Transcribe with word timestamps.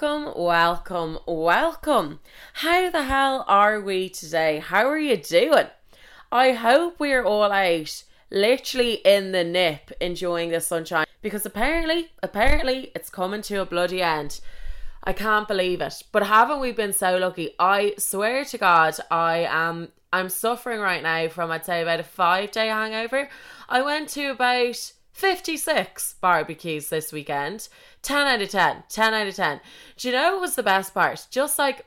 Welcome, 0.00 0.42
welcome, 0.42 1.18
welcome. 1.24 2.18
How 2.54 2.90
the 2.90 3.04
hell 3.04 3.44
are 3.46 3.80
we 3.80 4.08
today? 4.08 4.58
How 4.58 4.88
are 4.88 4.98
you 4.98 5.16
doing? 5.16 5.68
I 6.32 6.50
hope 6.50 6.98
we're 6.98 7.22
all 7.22 7.52
out, 7.52 8.02
literally 8.28 8.94
in 9.04 9.30
the 9.30 9.44
nip, 9.44 9.92
enjoying 10.00 10.50
the 10.50 10.60
sunshine 10.60 11.06
because 11.22 11.46
apparently, 11.46 12.10
apparently, 12.24 12.90
it's 12.96 13.08
coming 13.08 13.40
to 13.42 13.60
a 13.60 13.66
bloody 13.66 14.02
end. 14.02 14.40
I 15.04 15.12
can't 15.12 15.46
believe 15.46 15.80
it. 15.80 16.02
But 16.10 16.26
haven't 16.26 16.58
we 16.58 16.72
been 16.72 16.92
so 16.92 17.16
lucky? 17.16 17.54
I 17.60 17.94
swear 17.96 18.44
to 18.46 18.58
God, 18.58 18.96
I 19.12 19.46
am. 19.48 19.92
I'm 20.12 20.28
suffering 20.28 20.80
right 20.80 21.04
now 21.04 21.28
from 21.28 21.52
I'd 21.52 21.64
say 21.64 21.82
about 21.82 22.00
a 22.00 22.04
five 22.04 22.50
day 22.50 22.66
hangover. 22.66 23.28
I 23.68 23.80
went 23.82 24.08
to 24.10 24.32
about 24.32 24.92
56 25.14 26.16
barbecues 26.20 26.88
this 26.88 27.12
weekend. 27.12 27.68
10 28.02 28.26
out 28.26 28.42
of 28.42 28.50
10. 28.50 28.82
10 28.88 29.14
out 29.14 29.26
of 29.28 29.34
10. 29.34 29.60
Do 29.96 30.08
you 30.08 30.14
know 30.14 30.32
what 30.32 30.40
was 30.40 30.56
the 30.56 30.62
best 30.62 30.92
part? 30.92 31.26
Just 31.30 31.58
like 31.58 31.86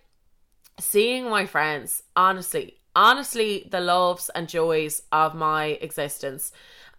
seeing 0.79 1.29
my 1.29 1.45
friends, 1.45 2.03
honestly, 2.15 2.77
honestly, 2.95 3.67
the 3.69 3.81
loves 3.81 4.29
and 4.33 4.47
joys 4.47 5.03
of 5.11 5.35
my 5.35 5.77
existence. 5.81 6.53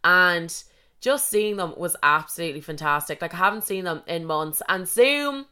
And 0.04 0.54
just 1.00 1.30
seeing 1.30 1.56
them 1.56 1.72
was 1.78 1.96
absolutely 2.02 2.60
fantastic. 2.60 3.22
Like, 3.22 3.32
I 3.32 3.38
haven't 3.38 3.64
seen 3.64 3.84
them 3.84 4.02
in 4.06 4.26
months. 4.26 4.60
And 4.68 4.86
Zoom, 4.86 5.46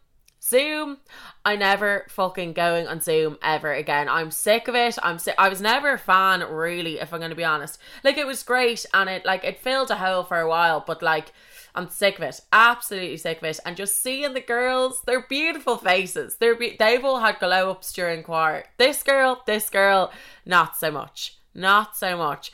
Zoom, 0.46 0.98
I 1.44 1.56
never 1.56 2.06
fucking 2.10 2.52
going 2.52 2.86
on 2.86 3.00
Zoom 3.00 3.36
ever 3.42 3.72
again. 3.72 4.08
I'm 4.08 4.30
sick 4.30 4.68
of 4.68 4.74
it. 4.74 4.96
I'm 5.02 5.18
sick. 5.18 5.34
I 5.38 5.48
was 5.48 5.60
never 5.60 5.94
a 5.94 5.98
fan, 5.98 6.42
really, 6.42 7.00
if 7.00 7.12
I'm 7.12 7.20
going 7.20 7.30
to 7.30 7.36
be 7.36 7.44
honest. 7.44 7.78
Like, 8.04 8.16
it 8.16 8.26
was 8.26 8.42
great 8.42 8.86
and 8.94 9.08
it, 9.08 9.24
like, 9.24 9.44
it 9.44 9.58
filled 9.58 9.90
a 9.90 9.96
hole 9.96 10.22
for 10.22 10.38
a 10.38 10.48
while, 10.48 10.84
but, 10.86 11.02
like, 11.02 11.32
I'm 11.74 11.88
sick 11.88 12.18
of 12.18 12.24
it. 12.24 12.40
Absolutely 12.52 13.16
sick 13.16 13.38
of 13.38 13.44
it. 13.44 13.60
And 13.66 13.76
just 13.76 14.02
seeing 14.02 14.34
the 14.34 14.40
girls, 14.40 15.02
their 15.02 15.26
beautiful 15.28 15.76
faces. 15.76 16.36
They're 16.36 16.56
be- 16.56 16.76
they've 16.78 17.04
all 17.04 17.20
had 17.20 17.38
glow 17.38 17.70
ups 17.70 17.92
during 17.92 18.22
choir. 18.22 18.64
This 18.78 19.02
girl, 19.02 19.42
this 19.46 19.68
girl, 19.68 20.12
not 20.46 20.76
so 20.76 20.90
much. 20.90 21.38
Not 21.54 21.96
so 21.96 22.16
much. 22.16 22.52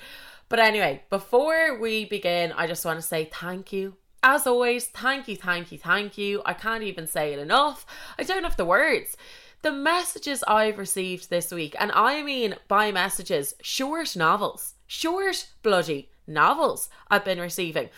But 0.48 0.58
anyway, 0.58 1.04
before 1.08 1.78
we 1.78 2.04
begin, 2.04 2.52
I 2.52 2.66
just 2.66 2.84
want 2.84 3.00
to 3.00 3.06
say 3.06 3.30
thank 3.32 3.72
you. 3.72 3.96
As 4.22 4.46
always, 4.46 4.86
thank 4.86 5.26
you, 5.26 5.36
thank 5.36 5.72
you, 5.72 5.78
thank 5.78 6.16
you. 6.16 6.42
I 6.46 6.54
can't 6.54 6.84
even 6.84 7.06
say 7.06 7.32
it 7.32 7.38
enough. 7.38 7.84
I 8.18 8.22
don't 8.22 8.44
have 8.44 8.56
the 8.56 8.64
words. 8.64 9.16
The 9.62 9.72
messages 9.72 10.44
I've 10.46 10.78
received 10.78 11.28
this 11.28 11.50
week, 11.50 11.74
and 11.78 11.90
I 11.92 12.22
mean 12.22 12.56
by 12.68 12.92
messages, 12.92 13.54
short 13.62 14.16
novels, 14.16 14.74
short 14.86 15.48
bloody 15.62 16.10
novels 16.26 16.88
I've 17.10 17.24
been 17.24 17.40
receiving 17.40 17.88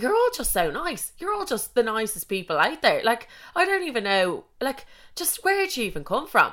you're 0.00 0.14
all 0.14 0.30
just 0.34 0.52
so 0.52 0.70
nice. 0.70 1.12
You're 1.18 1.32
all 1.32 1.46
just 1.46 1.74
the 1.74 1.82
nicest 1.82 2.28
people 2.28 2.58
out 2.58 2.82
there. 2.82 3.02
Like, 3.02 3.28
I 3.54 3.64
don't 3.64 3.84
even 3.84 4.04
know, 4.04 4.44
like, 4.60 4.84
just 5.14 5.42
where'd 5.42 5.76
you 5.76 5.84
even 5.84 6.04
come 6.04 6.26
from? 6.26 6.52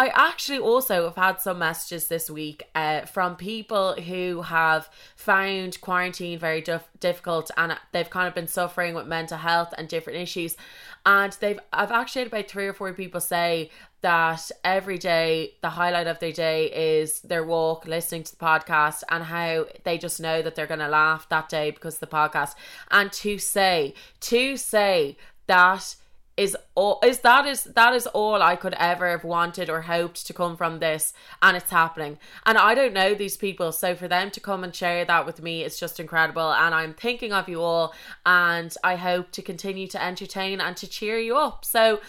I 0.00 0.08
actually 0.14 0.60
also 0.60 1.04
have 1.04 1.16
had 1.16 1.42
some 1.42 1.58
messages 1.58 2.08
this 2.08 2.30
week 2.30 2.62
uh, 2.74 3.02
from 3.02 3.36
people 3.36 3.92
who 4.00 4.40
have 4.40 4.88
found 5.14 5.78
quarantine 5.82 6.38
very 6.38 6.62
dif- 6.62 6.88
difficult 7.00 7.50
and 7.58 7.76
they've 7.92 8.08
kind 8.08 8.26
of 8.26 8.34
been 8.34 8.46
suffering 8.46 8.94
with 8.94 9.06
mental 9.06 9.36
health 9.36 9.74
and 9.76 9.88
different 9.88 10.18
issues. 10.18 10.56
And 11.04 11.36
they've, 11.42 11.60
I've 11.74 11.92
actually 11.92 12.20
had 12.20 12.28
about 12.28 12.48
three 12.48 12.66
or 12.66 12.72
four 12.72 12.94
people 12.94 13.20
say 13.20 13.70
that 14.00 14.50
every 14.64 14.96
day 14.96 15.56
the 15.60 15.68
highlight 15.68 16.06
of 16.06 16.18
their 16.18 16.32
day 16.32 16.72
is 16.72 17.20
their 17.20 17.44
walk 17.44 17.86
listening 17.86 18.22
to 18.22 18.30
the 18.30 18.42
podcast 18.42 19.02
and 19.10 19.24
how 19.24 19.66
they 19.84 19.98
just 19.98 20.18
know 20.18 20.40
that 20.40 20.54
they're 20.54 20.66
going 20.66 20.80
to 20.80 20.88
laugh 20.88 21.28
that 21.28 21.50
day 21.50 21.72
because 21.72 21.96
of 21.96 22.00
the 22.00 22.06
podcast 22.06 22.54
and 22.90 23.12
to 23.12 23.36
say 23.36 23.92
to 24.20 24.56
say 24.56 25.18
that 25.46 25.94
is 26.40 26.56
all 26.74 26.98
is 27.04 27.18
that 27.20 27.44
is 27.44 27.64
that 27.64 27.92
is 27.92 28.06
all 28.06 28.40
I 28.42 28.56
could 28.56 28.74
ever 28.78 29.10
have 29.10 29.24
wanted 29.24 29.68
or 29.68 29.82
hoped 29.82 30.26
to 30.26 30.32
come 30.32 30.56
from 30.56 30.78
this 30.78 31.12
and 31.42 31.54
it's 31.54 31.70
happening 31.70 32.18
and 32.46 32.56
I 32.56 32.74
don't 32.74 32.94
know 32.94 33.12
these 33.14 33.36
people 33.36 33.72
so 33.72 33.94
for 33.94 34.08
them 34.08 34.30
to 34.30 34.40
come 34.40 34.64
and 34.64 34.74
share 34.74 35.04
that 35.04 35.26
with 35.26 35.42
me 35.42 35.64
it's 35.64 35.78
just 35.78 36.00
incredible 36.00 36.50
and 36.50 36.74
I'm 36.74 36.94
thinking 36.94 37.34
of 37.34 37.46
you 37.46 37.60
all 37.60 37.92
and 38.24 38.74
I 38.82 38.96
hope 38.96 39.32
to 39.32 39.42
continue 39.42 39.86
to 39.88 40.02
entertain 40.02 40.62
and 40.62 40.74
to 40.78 40.88
cheer 40.88 41.18
you 41.18 41.36
up 41.36 41.62
so 41.66 42.00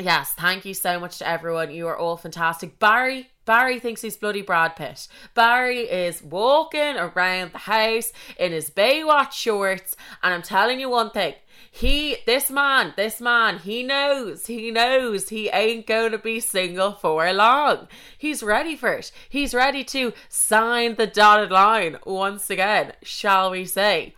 Yes, 0.00 0.32
thank 0.32 0.64
you 0.64 0.72
so 0.72 0.98
much 0.98 1.18
to 1.18 1.28
everyone. 1.28 1.70
You 1.70 1.86
are 1.88 1.96
all 1.96 2.16
fantastic. 2.16 2.78
Barry, 2.78 3.28
Barry 3.50 3.80
thinks 3.80 4.02
he's 4.02 4.16
bloody 4.16 4.42
Brad 4.42 4.76
Pitt. 4.76 5.08
Barry 5.34 5.80
is 5.80 6.22
walking 6.22 6.96
around 6.96 7.50
the 7.50 7.58
house 7.58 8.12
in 8.38 8.52
his 8.52 8.70
Baywatch 8.70 9.32
shorts, 9.32 9.96
and 10.22 10.32
I'm 10.32 10.42
telling 10.42 10.78
you 10.78 10.88
one 10.88 11.10
thing. 11.10 11.34
He, 11.68 12.18
this 12.26 12.48
man, 12.48 12.94
this 12.96 13.20
man, 13.20 13.58
he 13.58 13.82
knows, 13.82 14.46
he 14.46 14.70
knows 14.70 15.30
he 15.30 15.48
ain't 15.48 15.88
to 15.88 16.16
be 16.16 16.38
single 16.38 16.92
for 16.92 17.32
long. 17.32 17.88
He's 18.16 18.40
ready 18.40 18.76
for 18.76 18.92
it. 18.92 19.10
He's 19.28 19.52
ready 19.52 19.82
to 19.82 20.12
sign 20.28 20.94
the 20.94 21.08
dotted 21.08 21.50
line 21.50 21.96
once 22.06 22.50
again, 22.50 22.92
shall 23.02 23.50
we 23.50 23.64
say. 23.64 24.14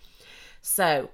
So, 0.61 1.09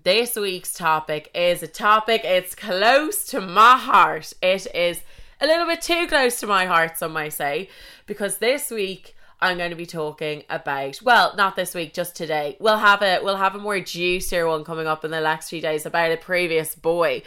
this 0.00 0.36
week's 0.36 0.74
topic 0.74 1.32
is 1.34 1.60
a 1.64 1.66
topic 1.66 2.20
it's 2.24 2.54
close 2.54 3.26
to 3.26 3.40
my 3.40 3.76
heart. 3.78 4.32
It 4.40 4.68
is 4.72 5.00
a 5.40 5.46
little 5.46 5.66
bit 5.66 5.82
too 5.82 6.06
close 6.06 6.40
to 6.40 6.46
my 6.46 6.66
heart, 6.66 6.98
some 6.98 7.12
might 7.12 7.32
say, 7.32 7.68
because 8.06 8.38
this 8.38 8.70
week 8.70 9.14
I'm 9.40 9.58
going 9.58 9.70
to 9.70 9.76
be 9.76 9.86
talking 9.86 10.44
about 10.48 11.02
well, 11.02 11.34
not 11.36 11.56
this 11.56 11.74
week, 11.74 11.92
just 11.92 12.16
today. 12.16 12.56
We'll 12.58 12.78
have 12.78 13.02
a 13.02 13.20
we'll 13.22 13.36
have 13.36 13.54
a 13.54 13.58
more 13.58 13.80
juicier 13.80 14.46
one 14.46 14.64
coming 14.64 14.86
up 14.86 15.04
in 15.04 15.10
the 15.10 15.20
next 15.20 15.50
few 15.50 15.60
days 15.60 15.84
about 15.84 16.12
a 16.12 16.16
previous 16.16 16.74
boy. 16.74 17.22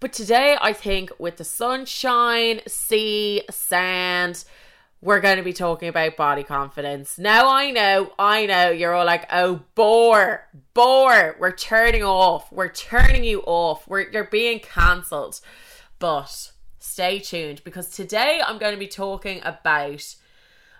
But 0.00 0.12
today 0.12 0.56
I 0.60 0.72
think 0.72 1.12
with 1.18 1.36
the 1.36 1.44
sunshine, 1.44 2.60
sea, 2.66 3.42
sand, 3.50 4.44
we're 5.00 5.20
going 5.20 5.36
to 5.36 5.42
be 5.42 5.52
talking 5.52 5.88
about 5.88 6.16
body 6.16 6.44
confidence. 6.44 7.18
Now 7.18 7.48
I 7.48 7.70
know, 7.70 8.12
I 8.18 8.46
know 8.46 8.70
you're 8.70 8.94
all 8.94 9.04
like, 9.04 9.26
oh, 9.32 9.62
bore, 9.74 10.48
bore. 10.74 11.36
We're 11.38 11.54
turning 11.54 12.04
off. 12.04 12.50
We're 12.52 12.72
turning 12.72 13.24
you 13.24 13.40
off. 13.42 13.86
We're, 13.88 14.08
you're 14.10 14.24
being 14.24 14.60
cancelled. 14.60 15.40
But 15.98 16.51
stay 16.82 17.20
tuned 17.20 17.62
because 17.64 17.88
today 17.88 18.42
I'm 18.44 18.58
going 18.58 18.72
to 18.72 18.78
be 18.78 18.88
talking 18.88 19.40
about 19.44 20.16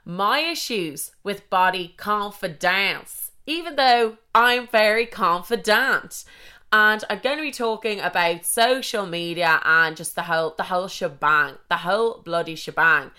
my 0.04 0.40
issues 0.40 1.12
with 1.22 1.48
body 1.48 1.94
confidence, 1.96 3.30
even 3.46 3.76
though 3.76 4.18
I'm 4.34 4.66
very 4.66 5.06
confident. 5.06 6.24
And 6.72 7.04
I'm 7.08 7.20
going 7.20 7.36
to 7.36 7.42
be 7.42 7.52
talking 7.52 8.00
about 8.00 8.44
social 8.44 9.06
media 9.06 9.60
and 9.64 9.96
just 9.96 10.16
the 10.16 10.22
whole 10.22 10.54
the 10.56 10.64
whole 10.64 10.88
shebang, 10.88 11.58
the 11.68 11.78
whole 11.78 12.20
bloody 12.24 12.56
shebang. 12.56 13.10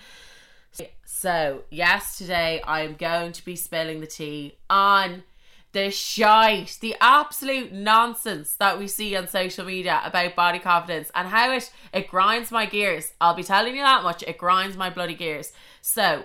So, 1.06 1.62
yesterday 1.70 2.60
I'm 2.66 2.96
going 2.96 3.32
to 3.32 3.44
be 3.44 3.56
spilling 3.56 4.00
the 4.00 4.06
tea 4.06 4.56
on 4.68 5.22
the 5.74 5.90
shite, 5.90 6.78
the 6.80 6.96
absolute 7.00 7.72
nonsense 7.72 8.54
that 8.56 8.78
we 8.78 8.86
see 8.86 9.14
on 9.16 9.26
social 9.28 9.66
media 9.66 10.00
about 10.04 10.36
body 10.36 10.60
confidence 10.60 11.10
and 11.14 11.28
how 11.28 11.52
it 11.52 11.70
it 11.92 12.08
grinds 12.08 12.50
my 12.50 12.64
gears. 12.64 13.12
I'll 13.20 13.34
be 13.34 13.42
telling 13.42 13.74
you 13.74 13.82
that 13.82 14.04
much. 14.04 14.22
It 14.22 14.38
grinds 14.38 14.76
my 14.76 14.88
bloody 14.88 15.16
gears. 15.16 15.52
So, 15.82 16.22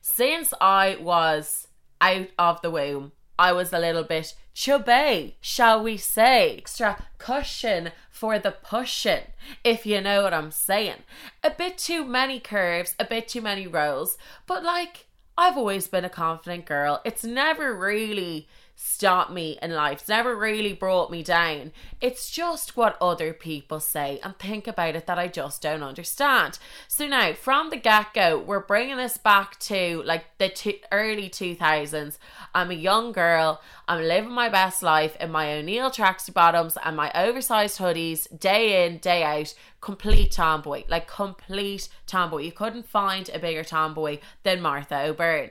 since 0.00 0.52
I 0.60 0.96
was 1.00 1.68
out 2.00 2.28
of 2.38 2.62
the 2.62 2.70
womb, 2.70 3.12
I 3.38 3.52
was 3.52 3.72
a 3.72 3.78
little 3.78 4.04
bit 4.04 4.34
chubby, 4.54 5.36
shall 5.40 5.82
we 5.82 5.98
say, 5.98 6.56
extra 6.56 7.06
cushion 7.18 7.92
for 8.10 8.38
the 8.38 8.52
pushing, 8.52 9.24
if 9.62 9.84
you 9.84 10.00
know 10.00 10.22
what 10.22 10.34
I'm 10.34 10.50
saying. 10.50 11.02
A 11.44 11.50
bit 11.50 11.76
too 11.76 12.04
many 12.06 12.40
curves, 12.40 12.94
a 12.98 13.04
bit 13.04 13.28
too 13.28 13.42
many 13.42 13.66
rolls, 13.66 14.16
but 14.46 14.64
like, 14.64 15.06
I've 15.40 15.56
always 15.56 15.88
been 15.88 16.04
a 16.04 16.10
confident 16.10 16.66
girl. 16.66 17.00
It's 17.02 17.24
never 17.24 17.74
really 17.74 18.46
stopped 18.82 19.30
me 19.30 19.58
in 19.60 19.72
life. 19.72 20.00
It's 20.00 20.08
never 20.08 20.34
really 20.34 20.72
brought 20.72 21.10
me 21.10 21.22
down. 21.22 21.72
It's 22.00 22.30
just 22.30 22.76
what 22.76 22.96
other 23.00 23.32
people 23.34 23.78
say 23.78 24.20
and 24.22 24.38
think 24.38 24.66
about 24.66 24.96
it 24.96 25.06
that 25.06 25.18
I 25.18 25.28
just 25.28 25.62
don't 25.62 25.82
understand. 25.82 26.58
So 26.88 27.06
now, 27.06 27.34
from 27.34 27.70
the 27.70 27.76
get 27.76 28.14
go, 28.14 28.38
we're 28.38 28.60
bringing 28.60 28.96
this 28.96 29.18
back 29.18 29.58
to 29.60 30.02
like 30.04 30.24
the 30.38 30.48
t- 30.48 30.82
early 30.90 31.28
2000s. 31.28 32.16
I'm 32.54 32.70
a 32.70 32.74
young 32.74 33.12
girl. 33.12 33.60
I'm 33.86 34.02
living 34.02 34.32
my 34.32 34.48
best 34.48 34.82
life 34.82 35.16
in 35.20 35.30
my 35.30 35.52
O'Neill 35.52 35.90
tracksuit 35.90 36.34
bottoms 36.34 36.78
and 36.82 36.96
my 36.96 37.10
oversized 37.14 37.78
hoodies, 37.78 38.26
day 38.38 38.86
in, 38.86 38.98
day 38.98 39.22
out. 39.22 39.54
Complete 39.80 40.30
tomboy, 40.30 40.84
like 40.88 41.06
complete 41.06 41.88
tomboy. 42.06 42.42
You 42.42 42.52
couldn't 42.52 42.86
find 42.86 43.28
a 43.28 43.38
bigger 43.38 43.64
tomboy 43.64 44.18
than 44.42 44.60
Martha 44.60 45.04
O'Byrne. 45.04 45.50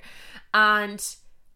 And 0.54 1.04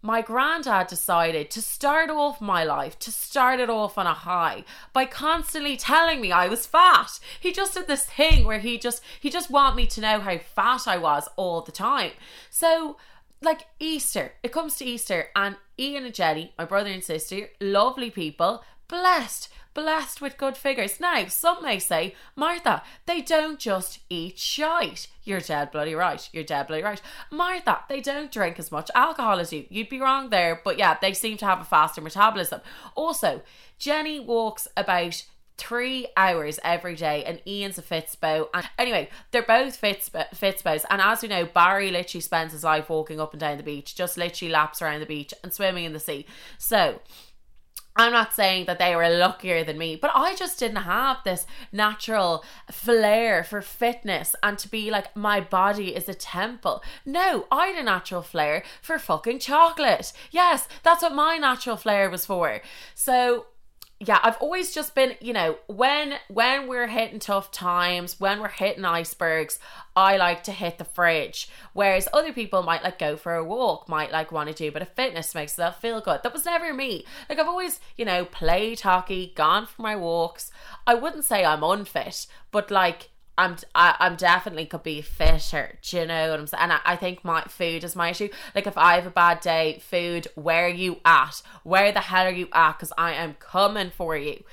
my 0.04 0.22
granddad 0.22 0.88
decided 0.88 1.50
to 1.50 1.62
start 1.62 2.10
off 2.10 2.42
my 2.42 2.66
life, 2.66 3.00
to 3.00 3.12
start 3.12 3.62
it 3.62 3.70
off 3.70 3.98
on 3.98 4.06
a 4.06 4.14
high 4.14 4.66
by 4.92 5.06
constantly 5.06 5.78
telling 5.78 6.20
me 6.20 6.30
I 6.32 6.50
was 6.50 6.68
fat. 6.68 7.20
He 7.40 7.54
just 7.54 7.74
did 7.74 7.88
this 7.88 8.06
thing 8.06 8.46
where 8.46 8.60
he 8.60 8.78
just 8.78 9.02
he 9.20 9.30
just 9.30 9.50
want 9.50 9.78
me 9.78 9.88
to 9.88 10.02
know 10.02 10.20
how 10.20 10.38
fat 10.38 10.88
I 10.88 10.98
was 10.98 11.30
all 11.38 11.62
the 11.62 11.72
time. 11.72 12.12
So 12.50 12.98
like 13.42 13.62
Easter, 13.80 14.34
it 14.44 14.52
comes 14.52 14.76
to 14.76 14.86
Easter 14.86 15.30
and 15.38 15.56
Ian 15.80 16.06
and 16.06 16.14
Jenny, 16.14 16.54
my 16.58 16.66
brother 16.66 16.90
and 16.90 17.04
sister, 17.04 17.50
lovely 17.62 18.12
people, 18.12 18.62
blessed, 18.90 19.50
blessed 19.74 20.22
with 20.22 20.38
good 20.38 20.58
figures. 20.58 21.00
Now, 21.00 21.28
some 21.28 21.64
may 21.64 21.80
say, 21.80 22.16
Martha, 22.36 22.84
they 23.06 23.22
don't 23.22 23.60
just 23.60 24.00
eat 24.10 24.40
shite. 24.40 25.08
You're 25.24 25.40
dead 25.40 25.72
bloody 25.72 25.96
right. 25.96 26.28
You're 26.32 26.44
dead 26.44 26.68
bloody 26.68 26.84
right. 26.84 27.02
Martha, 27.32 27.80
they 27.90 28.02
don't 28.02 28.32
drink 28.32 28.60
as 28.60 28.72
much 28.72 28.92
alcohol 28.96 29.40
as 29.40 29.54
you. 29.54 29.66
You'd 29.70 29.90
be 29.90 30.00
wrong 30.00 30.30
there, 30.30 30.62
but 30.64 30.78
yeah, 30.78 30.98
they 31.02 31.14
seem 31.14 31.38
to 31.38 31.46
have 31.46 31.62
a 31.62 31.66
faster 31.66 32.02
metabolism. 32.02 32.62
Also, 32.96 33.42
Jenny 33.78 34.20
walks 34.20 34.68
about 34.78 35.24
three 35.58 36.08
hours 36.18 36.60
every 36.64 36.96
day 36.96 37.24
and 37.24 37.42
Ian's 37.46 37.78
a 37.78 37.84
Fitspo 37.84 38.48
and 38.54 38.68
anyway 38.80 39.08
they're 39.32 39.44
both 39.44 39.80
Fitspo, 39.80 40.28
Fitspos 40.34 40.84
and 40.90 41.00
as 41.00 41.22
we 41.22 41.28
know 41.28 41.46
Barry 41.46 41.92
literally 41.92 42.22
spends 42.22 42.54
his 42.54 42.64
life 42.64 42.90
walking 42.90 43.20
up 43.20 43.34
and 43.34 43.40
down 43.40 43.58
the 43.58 43.64
beach 43.64 43.94
just 43.94 44.18
literally 44.18 44.52
laps 44.52 44.82
around 44.82 45.00
the 45.00 45.06
beach 45.06 45.32
and 45.44 45.54
swimming 45.54 45.86
in 45.86 45.94
the 45.94 46.00
sea 46.00 46.26
so 46.58 47.00
I'm 47.96 48.12
not 48.12 48.34
saying 48.34 48.66
that 48.66 48.80
they 48.80 48.96
were 48.96 49.10
luckier 49.10 49.64
than 49.64 49.78
me, 49.78 49.96
but 49.96 50.12
I 50.16 50.36
just 50.36 50.58
didn't 50.60 50.78
have 50.78 51.18
this 51.24 51.46
natural 51.72 52.44
flair 52.72 53.44
for 53.44 53.62
fitness 53.62 54.36
and 54.42 54.58
to 54.60 54.68
be 54.68 54.90
like, 54.90 55.16
my 55.16 55.40
body 55.40 55.96
is 55.96 56.10
a 56.10 56.14
temple. 56.14 56.84
No, 57.06 57.46
I 57.52 57.68
had 57.68 57.78
a 57.80 57.84
natural 57.84 58.24
flair 58.24 58.64
for 58.82 58.98
fucking 58.98 59.40
chocolate. 59.40 60.12
Yes, 60.32 60.68
that's 60.82 61.04
what 61.04 61.14
my 61.14 61.38
natural 61.38 61.78
flair 61.78 62.10
was 62.10 62.26
for. 62.26 62.62
So 62.96 63.46
yeah, 64.06 64.20
I've 64.22 64.38
always 64.38 64.74
just 64.74 64.96
been, 64.96 65.16
you 65.22 65.34
know, 65.34 65.58
when 65.68 66.16
when 66.28 66.68
we're 66.68 66.88
hitting 66.88 67.20
tough 67.20 67.52
times, 67.52 68.20
when 68.20 68.42
we're 68.42 68.50
hitting 68.50 68.84
icebergs, 68.84 69.60
I 69.96 70.18
like 70.18 70.44
to 70.44 70.52
hit 70.52 70.78
the 70.78 70.84
fridge. 70.84 71.50
Whereas 71.74 72.08
other 72.12 72.34
people 72.34 72.64
might 72.64 72.84
like 72.84 73.00
go 73.00 73.16
for 73.16 73.36
a 73.36 73.44
walk, 73.44 73.88
might 73.88 74.12
like 74.12 74.32
want 74.32 74.50
to 74.50 74.56
do 74.56 74.72
but 74.72 74.82
a 74.82 74.86
fitness, 74.86 75.36
makes 75.36 75.54
them 75.54 75.74
feel 75.74 76.02
good. 76.02 76.22
That 76.24 76.34
was 76.34 76.46
never 76.46 76.74
me. 76.74 77.06
Like 77.30 77.40
I've 77.40 77.48
always, 77.48 77.80
you 77.96 78.04
know, 78.04 78.26
played 78.26 78.82
hockey, 78.82 79.32
gone 79.36 79.68
for 79.68 79.82
my 79.82 79.96
walks. 79.96 80.52
I 80.86 80.96
wouldn't 80.96 81.26
say 81.26 81.46
I'm 81.46 81.64
unfit, 81.64 82.28
but 82.52 82.72
like 82.72 83.10
I'm 83.38 83.58
I, 83.74 83.96
I'm 84.00 84.16
definitely 84.16 84.66
could 84.66 84.84
be 84.84 85.02
fitter. 85.02 85.80
Do 85.82 85.98
you 85.98 86.06
know 86.06 86.30
what 86.30 86.40
I'm 86.40 86.48
saying? 86.48 86.64
And 86.64 86.74
I, 86.74 86.80
I 86.86 86.96
think 86.96 87.24
my 87.24 87.44
food 87.44 87.84
is 87.84 87.96
my 87.96 88.10
issue. 88.10 88.30
Like 88.54 88.68
if 88.68 88.78
I 88.78 88.96
have 88.96 89.08
a 89.08 89.12
bad 89.12 89.40
day, 89.40 89.82
food, 89.82 90.28
where 90.36 90.66
are 90.66 90.70
you 90.70 91.00
at? 91.04 91.42
Where 91.64 91.92
the 91.92 92.00
hell 92.02 92.28
are 92.28 92.32
you 92.32 92.48
at? 92.54 92.74
Because 92.74 92.94
I 92.98 93.14
am 93.14 93.36
coming 93.40 93.90
for 93.90 94.16
you. 94.16 94.44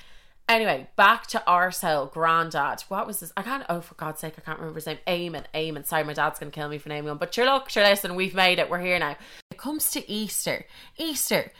Anyway, 0.49 0.89
back 0.97 1.29
to 1.29 1.41
Arsehole, 1.47 2.11
Grandad. 2.11 2.83
What 2.89 3.07
was 3.07 3.21
this? 3.21 3.33
I 3.37 3.43
can't. 3.43 3.65
Oh, 3.69 3.81
for 3.81 3.95
God's 3.95 4.21
sake, 4.21 4.35
I 4.37 4.41
can't 4.41 4.59
remember 4.59 4.81
his 4.81 4.87
name. 4.87 4.99
Eamon. 5.07 5.45
Eamon. 5.55 5.87
Sorry, 5.87 6.03
my 6.03 6.13
dad's 6.13 6.41
gonna 6.41 6.51
kill 6.51 6.69
me 6.69 6.79
for 6.79 6.89
naming 6.89 7.11
him. 7.11 7.19
But 7.19 7.33
sure, 7.33 7.45
look, 7.45 7.75
listen, 7.77 8.17
we've 8.17 8.35
made 8.35 8.59
it. 8.59 8.69
We're 8.69 8.81
here 8.81 8.99
now. 8.99 9.17
It 9.51 9.59
comes 9.59 9.91
to 9.93 10.11
Easter. 10.11 10.67
Easter 10.99 11.53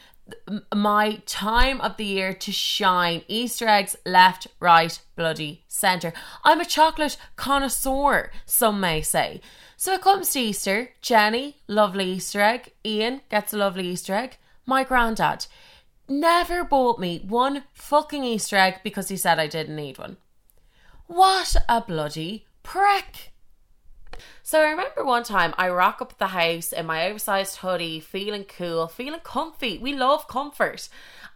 my 0.75 1.23
time 1.27 1.81
of 1.81 1.97
the 1.97 2.05
year 2.05 2.35
to 2.35 2.53
shine. 2.53 3.23
Easter 3.29 3.69
eggs 3.69 3.97
left, 4.05 4.47
right, 4.59 5.01
bloody 5.17 5.65
centre. 5.69 6.13
I'm 6.45 6.61
a 6.61 6.65
chocolate 6.65 7.17
connoisseur, 7.37 8.31
some 8.47 8.81
may 8.81 9.03
say. 9.03 9.41
So 9.77 9.95
it 9.95 10.03
comes 10.03 10.31
to 10.33 10.41
Easter. 10.41 10.91
Jenny, 11.01 11.57
lovely 11.67 12.13
Easter 12.13 12.41
egg. 12.41 12.73
Ian 12.85 13.23
gets 13.31 13.53
a 13.53 13.57
lovely 13.57 13.89
Easter 13.89 14.15
egg. 14.15 14.37
My 14.67 14.85
granddad 14.85 15.47
never 16.09 16.65
bought 16.65 16.99
me 16.99 17.23
one 17.27 17.65
fucking 17.73 18.25
Easter 18.25 18.57
egg 18.57 18.81
because 18.83 19.09
he 19.09 19.17
said 19.17 19.39
I 19.39 19.47
didn't 19.47 19.77
need 19.77 19.99
one. 19.99 20.17
What 21.07 21.57
a 21.69 21.81
bloody 21.81 22.47
prick! 22.63 23.30
So 24.43 24.61
I 24.61 24.71
remember 24.71 25.05
one 25.05 25.25
time 25.25 25.55
I 25.57 25.69
rock 25.69 26.01
up 26.01 26.13
at 26.13 26.19
the 26.19 26.29
house 26.29 26.73
in 26.73 26.87
my 26.87 27.07
oversized 27.07 27.57
hoodie, 27.57 28.01
feeling 28.01 28.45
cool, 28.45 28.89
feeling 28.89 29.21
comfy. 29.21 29.79
We 29.79 29.95
love 29.95 30.29
comfort. 30.29 30.89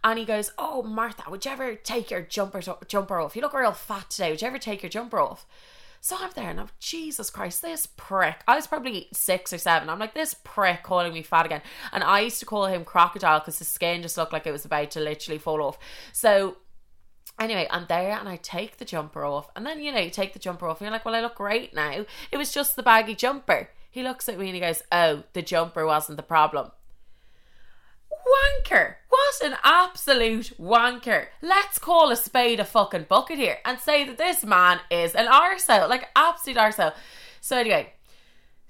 And 0.03 0.19
he 0.19 0.25
goes, 0.25 0.51
Oh, 0.57 0.83
Martha, 0.83 1.29
would 1.29 1.45
you 1.45 1.51
ever 1.51 1.75
take 1.75 2.11
your 2.11 2.21
jumper, 2.21 2.61
jumper 2.87 3.19
off? 3.19 3.35
You 3.35 3.41
look 3.41 3.53
real 3.53 3.71
fat 3.71 4.09
today. 4.09 4.31
Would 4.31 4.41
you 4.41 4.47
ever 4.47 4.59
take 4.59 4.83
your 4.83 4.89
jumper 4.89 5.19
off? 5.19 5.45
So 6.05 6.15
I'm 6.19 6.29
there 6.35 6.51
and 6.51 6.59
I'm, 6.59 6.69
Jesus 6.79 7.31
Christ, 7.31 7.63
this 7.63 7.87
prick. 7.87 8.43
I 8.47 8.55
was 8.55 8.67
probably 8.67 9.07
six 9.11 9.51
or 9.51 9.57
seven. 9.57 9.89
I'm 9.89 9.97
like, 9.97 10.13
this 10.13 10.35
prick 10.43 10.83
calling 10.83 11.11
me 11.11 11.23
fat 11.23 11.47
again. 11.47 11.63
And 11.91 12.03
I 12.03 12.19
used 12.19 12.39
to 12.41 12.45
call 12.45 12.67
him 12.67 12.85
crocodile 12.85 13.39
because 13.39 13.57
his 13.57 13.67
skin 13.67 14.03
just 14.03 14.15
looked 14.15 14.31
like 14.31 14.45
it 14.45 14.51
was 14.51 14.65
about 14.65 14.91
to 14.91 14.99
literally 14.99 15.39
fall 15.39 15.63
off. 15.63 15.79
So 16.13 16.57
Anyway, 17.39 17.67
I'm 17.69 17.85
there 17.87 18.11
and 18.11 18.29
I 18.29 18.37
take 18.37 18.77
the 18.77 18.85
jumper 18.85 19.25
off. 19.25 19.49
And 19.55 19.65
then, 19.65 19.81
you 19.81 19.91
know, 19.91 19.99
you 19.99 20.09
take 20.09 20.33
the 20.33 20.39
jumper 20.39 20.67
off 20.67 20.79
and 20.79 20.85
you're 20.85 20.91
like, 20.91 21.03
well, 21.03 21.15
I 21.15 21.21
look 21.21 21.35
great 21.35 21.73
now. 21.73 22.05
It 22.31 22.37
was 22.37 22.53
just 22.53 22.75
the 22.75 22.83
baggy 22.83 23.15
jumper. 23.15 23.69
He 23.91 24.03
looks 24.03 24.29
at 24.29 24.37
me 24.37 24.45
and 24.47 24.55
he 24.55 24.61
goes, 24.61 24.83
oh, 24.91 25.23
the 25.33 25.41
jumper 25.41 25.85
wasn't 25.85 26.17
the 26.17 26.23
problem. 26.23 26.71
Wanker! 28.11 28.95
What 29.09 29.41
an 29.43 29.57
absolute 29.63 30.53
wanker. 30.59 31.27
Let's 31.41 31.77
call 31.77 32.11
a 32.11 32.15
spade 32.15 32.59
a 32.59 32.65
fucking 32.65 33.05
bucket 33.09 33.37
here 33.37 33.57
and 33.65 33.79
say 33.79 34.05
that 34.05 34.17
this 34.17 34.43
man 34.43 34.79
is 34.89 35.13
an 35.13 35.27
arsehole. 35.27 35.89
Like, 35.89 36.09
absolute 36.15 36.57
arsehole. 36.57 36.93
So, 37.41 37.57
anyway, 37.57 37.93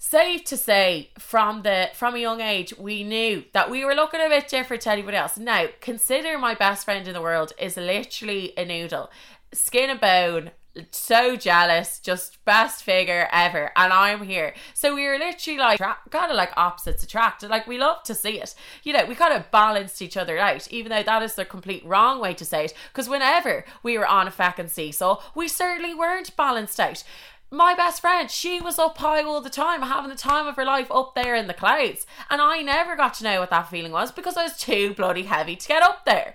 safe 0.09 0.43
to 0.43 0.55
say 0.55 1.09
from 1.17 1.63
the 1.63 1.89
from 1.95 2.13
a 2.13 2.19
young 2.19 2.39
age 2.39 2.71
we 2.77 3.03
knew 3.03 3.43
that 3.53 3.71
we 3.71 3.83
were 3.83 3.95
looking 3.95 4.21
a 4.21 4.29
bit 4.29 4.47
different 4.47 4.83
to 4.83 4.91
anybody 4.91 5.17
else. 5.17 5.35
Now 5.35 5.65
consider 5.81 6.37
my 6.37 6.53
best 6.53 6.85
friend 6.85 7.07
in 7.07 7.13
the 7.13 7.21
world 7.21 7.53
is 7.57 7.75
literally 7.75 8.53
a 8.55 8.65
noodle. 8.65 9.09
Skin 9.51 9.89
and 9.89 9.99
bone 9.99 10.51
so 10.91 11.37
jealous 11.37 11.99
just 11.99 12.43
best 12.43 12.83
figure 12.83 13.29
ever 13.31 13.71
and 13.77 13.93
i'm 13.93 14.23
here. 14.23 14.53
So 14.73 14.93
we 14.93 15.07
were 15.07 15.17
literally 15.17 15.57
like 15.57 15.79
kind 15.79 16.29
of 16.29 16.35
like 16.35 16.51
opposites 16.55 17.03
attracted 17.03 17.49
like 17.49 17.65
we 17.65 17.79
love 17.79 18.03
to 18.03 18.13
see 18.13 18.39
it. 18.39 18.53
You 18.83 18.93
know 18.93 19.05
we 19.05 19.15
kind 19.15 19.33
of 19.33 19.49
balanced 19.49 20.03
each 20.03 20.17
other 20.17 20.37
out 20.37 20.67
even 20.69 20.91
though 20.91 21.01
that 21.01 21.23
is 21.23 21.33
the 21.33 21.45
complete 21.45 21.83
wrong 21.83 22.19
way 22.19 22.35
to 22.35 22.45
say 22.45 22.65
it 22.65 22.73
because 22.89 23.09
whenever 23.09 23.65
we 23.81 23.97
were 23.97 24.05
on 24.05 24.27
a 24.27 24.31
fucking 24.31 24.67
seesaw 24.67 25.19
we 25.33 25.47
certainly 25.47 25.95
weren't 25.95 26.35
balanced 26.35 26.79
out 26.79 27.03
my 27.51 27.75
best 27.75 28.01
friend, 28.01 28.29
she 28.29 28.59
was 28.59 28.79
up 28.79 28.97
high 28.97 29.23
all 29.23 29.41
the 29.41 29.49
time, 29.49 29.81
having 29.81 30.09
the 30.09 30.15
time 30.15 30.47
of 30.47 30.55
her 30.55 30.65
life 30.65 30.91
up 30.91 31.15
there 31.15 31.35
in 31.35 31.47
the 31.47 31.53
clouds. 31.53 32.05
And 32.29 32.41
I 32.41 32.61
never 32.61 32.95
got 32.95 33.13
to 33.15 33.23
know 33.23 33.39
what 33.39 33.49
that 33.51 33.69
feeling 33.69 33.91
was 33.91 34.11
because 34.11 34.35
I 34.35 34.43
was 34.43 34.57
too 34.57 34.93
bloody 34.93 35.23
heavy 35.23 35.55
to 35.55 35.67
get 35.67 35.83
up 35.83 36.05
there. 36.05 36.33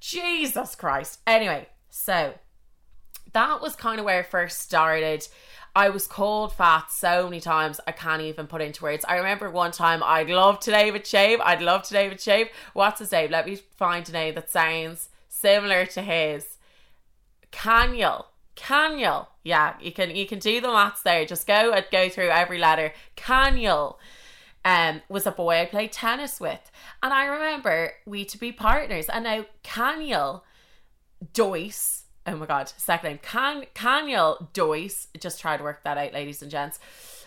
Jesus 0.00 0.74
Christ. 0.74 1.20
Anyway, 1.26 1.68
so 1.90 2.34
that 3.32 3.60
was 3.60 3.76
kind 3.76 3.98
of 3.98 4.04
where 4.04 4.20
it 4.20 4.30
first 4.30 4.60
started. 4.60 5.26
I 5.74 5.88
was 5.88 6.06
called 6.06 6.52
fat 6.52 6.90
so 6.90 7.24
many 7.24 7.40
times 7.40 7.80
I 7.86 7.92
can't 7.92 8.20
even 8.20 8.46
put 8.46 8.60
into 8.60 8.82
words. 8.82 9.06
I 9.08 9.16
remember 9.16 9.50
one 9.50 9.72
time 9.72 10.02
I'd 10.02 10.28
love 10.28 10.60
to 10.60 10.70
David 10.70 11.06
shave. 11.06 11.40
I'd 11.40 11.62
love 11.62 11.82
to 11.84 11.94
David 11.94 12.20
shave. 12.20 12.48
What's 12.74 12.98
his 12.98 13.12
name? 13.12 13.30
Let 13.30 13.46
me 13.46 13.56
find 13.56 14.06
a 14.06 14.12
name 14.12 14.34
that 14.34 14.50
sounds 14.50 15.08
similar 15.28 15.86
to 15.86 16.02
his. 16.02 16.58
Caniel. 17.50 18.26
Caniel. 18.56 19.28
Yeah, 19.44 19.74
you 19.80 19.92
can 19.92 20.14
you 20.14 20.26
can 20.26 20.38
do 20.38 20.60
the 20.60 20.68
maths 20.68 21.02
there. 21.02 21.24
Just 21.24 21.46
go 21.46 21.72
and 21.72 21.84
go 21.90 22.08
through 22.08 22.28
every 22.28 22.58
letter. 22.58 22.92
Caniel 23.16 23.96
um, 24.64 25.02
was 25.08 25.26
a 25.26 25.32
boy 25.32 25.60
I 25.60 25.66
played 25.66 25.92
tennis 25.92 26.40
with. 26.40 26.70
And 27.02 27.12
I 27.12 27.26
remember 27.26 27.92
we 28.06 28.24
to 28.26 28.38
be 28.38 28.52
partners. 28.52 29.08
And 29.08 29.24
now 29.24 29.46
Caniel 29.64 30.42
Doyce, 31.32 32.04
oh 32.26 32.36
my 32.36 32.46
god, 32.46 32.72
second 32.76 33.10
name, 33.10 33.18
Can 33.22 33.64
Caniel 33.74 34.52
Doyce, 34.52 35.08
just 35.18 35.40
try 35.40 35.56
to 35.56 35.62
work 35.62 35.82
that 35.84 35.98
out, 35.98 36.12
ladies 36.12 36.42
and 36.42 36.50
gents, 36.50 36.78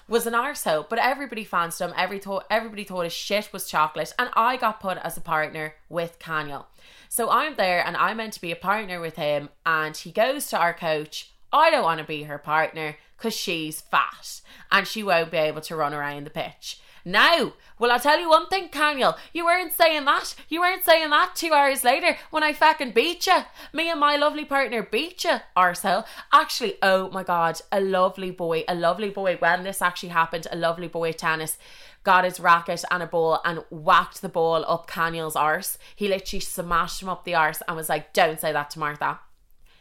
was 0.08 0.28
an 0.28 0.34
arsehole. 0.34 0.88
But 0.88 1.00
everybody 1.00 1.44
fancied 1.44 1.84
him. 1.84 1.94
Every 1.98 2.20
thought 2.20 2.46
everybody 2.50 2.84
thought 2.84 3.04
his 3.04 3.14
shit 3.14 3.52
was 3.52 3.70
chocolate. 3.70 4.14
And 4.18 4.30
I 4.34 4.58
got 4.58 4.80
put 4.80 4.98
as 4.98 5.18
a 5.18 5.22
partner 5.22 5.76
with 5.90 6.20
Caniel. 6.20 6.66
So 7.10 7.30
I'm 7.30 7.56
there 7.56 7.86
and 7.86 7.96
I'm 7.98 8.18
meant 8.18 8.34
to 8.34 8.42
be 8.42 8.52
a 8.52 8.56
partner 8.56 9.00
with 9.00 9.16
him, 9.16 9.50
and 9.66 9.96
he 9.96 10.12
goes 10.12 10.48
to 10.50 10.58
our 10.58 10.74
coach. 10.74 11.32
I 11.52 11.72
don't 11.72 11.84
want 11.84 12.00
to 12.00 12.06
be 12.06 12.24
her 12.24 12.38
partner 12.38 12.98
because 13.18 13.34
she's 13.34 13.80
fat 13.80 14.42
and 14.72 14.86
she 14.86 15.04
won't 15.04 15.32
be 15.32 15.38
able 15.38 15.62
to 15.62 15.76
run 15.76 15.94
around 15.94 16.26
the 16.26 16.30
pitch. 16.30 16.80
Now, 17.08 17.54
well, 17.78 17.92
I'll 17.92 18.00
tell 18.00 18.20
you 18.20 18.28
one 18.28 18.48
thing, 18.48 18.70
Daniel. 18.72 19.16
You 19.32 19.46
weren't 19.46 19.74
saying 19.74 20.06
that. 20.06 20.34
You 20.50 20.60
weren't 20.60 20.84
saying 20.84 21.12
that 21.12 21.36
two 21.36 21.54
hours 21.54 21.84
later 21.84 22.18
when 22.32 22.42
I 22.42 22.52
fucking 22.52 22.92
beat 22.92 23.28
you. 23.28 23.44
Me 23.74 23.92
and 23.92 24.00
my 24.00 24.16
lovely 24.16 24.44
partner 24.44 24.82
beat 24.82 25.24
you, 25.24 25.38
arsehole. 25.56 26.06
Actually, 26.34 26.78
oh 26.82 27.12
my 27.12 27.22
god, 27.22 27.62
a 27.72 27.80
lovely 27.80 28.32
boy, 28.32 28.64
a 28.68 28.74
lovely 28.74 29.12
boy. 29.12 29.36
When 29.38 29.64
this 29.64 29.84
actually 29.84 30.10
happened, 30.10 30.48
a 30.52 30.56
lovely 30.56 30.88
boy 30.88 31.12
tennis 31.12 31.60
got 32.06 32.24
his 32.24 32.40
racket 32.40 32.86
and 32.90 33.04
a 33.04 33.08
ball 33.08 33.42
and 33.44 33.64
whacked 33.70 34.22
the 34.22 34.30
ball 34.30 34.64
up 34.68 34.88
Caniel's 34.88 35.36
arse. 35.36 35.78
He 35.96 36.08
literally 36.08 36.40
smashed 36.40 37.02
him 37.02 37.10
up 37.10 37.26
the 37.26 37.36
arse 37.36 37.62
and 37.68 37.76
was 37.76 37.90
like, 37.90 38.14
Don't 38.14 38.40
say 38.40 38.54
that 38.54 38.70
to 38.72 38.80
Martha. 38.80 39.20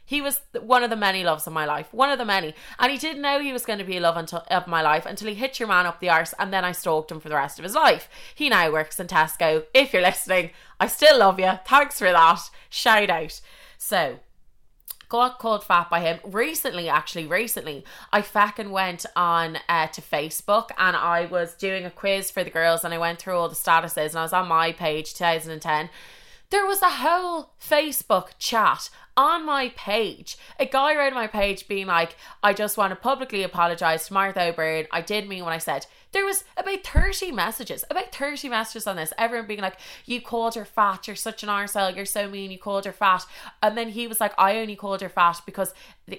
He 0.07 0.21
was 0.21 0.43
one 0.61 0.83
of 0.83 0.91
the 0.91 0.97
many 0.97 1.25
loves 1.25 1.47
of 1.47 1.55
my 1.55 1.65
life, 1.65 1.89
one 1.93 2.11
of 2.11 2.19
the 2.19 2.27
many. 2.27 2.55
And 2.79 2.93
he 2.93 2.99
didn't 2.99 3.23
know 3.23 3.41
he 3.41 3.55
was 3.55 3.65
going 3.65 3.79
to 3.79 3.87
be 3.87 3.97
a 3.97 4.01
love 4.01 4.19
until, 4.19 4.45
of 4.51 4.67
my 4.67 4.83
life 4.83 5.07
until 5.07 5.29
he 5.29 5.35
hit 5.35 5.59
your 5.59 5.69
man 5.69 5.87
up 5.87 6.01
the 6.01 6.11
arse 6.11 6.35
and 6.39 6.53
then 6.53 6.65
I 6.65 6.73
stalked 6.73 7.11
him 7.11 7.21
for 7.21 7.31
the 7.31 7.37
rest 7.37 7.59
of 7.59 7.63
his 7.63 7.75
life. 7.75 8.09
He 8.35 8.51
now 8.51 8.71
works 8.71 9.01
in 9.01 9.07
Tesco. 9.07 9.65
If 9.73 9.93
you're 9.93 10.03
listening, 10.03 10.51
I 10.79 10.89
still 10.89 11.21
love 11.21 11.41
you. 11.41 11.53
Thanks 11.67 11.99
for 11.99 12.13
that. 12.13 12.41
Shout 12.69 13.09
out. 13.09 13.41
So, 13.79 14.19
got 15.09 15.39
called 15.39 15.65
fat 15.65 15.91
by 15.91 16.01
him 16.01 16.21
recently 16.25 16.89
actually 16.89 17.27
recently. 17.27 17.85
I 18.13 18.23
fucking 18.23 18.71
went 18.71 19.07
on 19.17 19.59
uh, 19.69 19.87
to 19.89 20.01
facebook 20.01 20.71
and 20.79 20.97
i 20.97 21.27
was 21.27 21.55
doing 21.55 21.85
a 21.85 21.91
quiz 21.91 22.31
for 22.31 22.45
the 22.45 22.51
girls 22.51 22.85
and 22.85 22.95
i 22.95 22.99
went 22.99 23.19
through 23.19 23.35
all 23.35 23.49
the 23.49 23.55
statuses 23.55 24.11
and 24.11 24.19
i 24.19 24.23
was 24.23 24.33
on 24.33 24.49
my 24.49 24.73
page 24.73 25.15
2010 25.15 25.89
there 26.51 26.67
was 26.67 26.83
a 26.83 26.89
whole 26.89 27.55
facebook 27.61 28.31
chat 28.39 28.91
on 29.17 29.47
my 29.47 29.71
page. 29.77 30.37
A 30.59 30.67
guy 30.67 30.95
wrote 30.97 31.09
on 31.09 31.15
my 31.15 31.27
page 31.27 31.69
being 31.69 31.87
like 31.87 32.17
i 32.43 32.53
just 32.53 32.77
want 32.77 32.91
to 32.91 32.97
publicly 32.97 33.43
apologize 33.43 34.07
to 34.07 34.13
martha 34.13 34.49
o'brien. 34.49 34.87
I 34.93 35.01
did 35.01 35.29
mean 35.29 35.45
what 35.45 35.53
i 35.53 35.59
said. 35.59 35.87
There 36.13 36.25
was 36.25 36.45
about 36.57 36.85
30 36.85 37.33
messages 37.33 37.85
about 37.91 38.15
30 38.15 38.49
messages 38.49 38.87
on 38.87 38.97
this. 38.97 39.13
Everyone 39.19 39.49
being 39.49 39.61
like 39.61 39.79
you 40.07 40.21
called 40.21 40.55
her 40.55 40.65
fat. 40.65 41.07
You're 41.07 41.17
such 41.17 41.43
an 41.43 41.49
arsehole. 41.49 41.97
You're 41.97 42.05
so 42.05 42.29
mean. 42.29 42.51
You 42.51 42.59
called 42.59 42.85
her 42.85 42.93
fat. 42.93 43.25
And 43.63 43.77
then 43.77 43.89
he 43.91 44.07
was 44.07 44.21
like 44.21 44.33
i 44.39 44.59
only 44.59 44.77
called 44.77 45.01
her 45.01 45.09
fat 45.09 45.41
because 45.47 45.75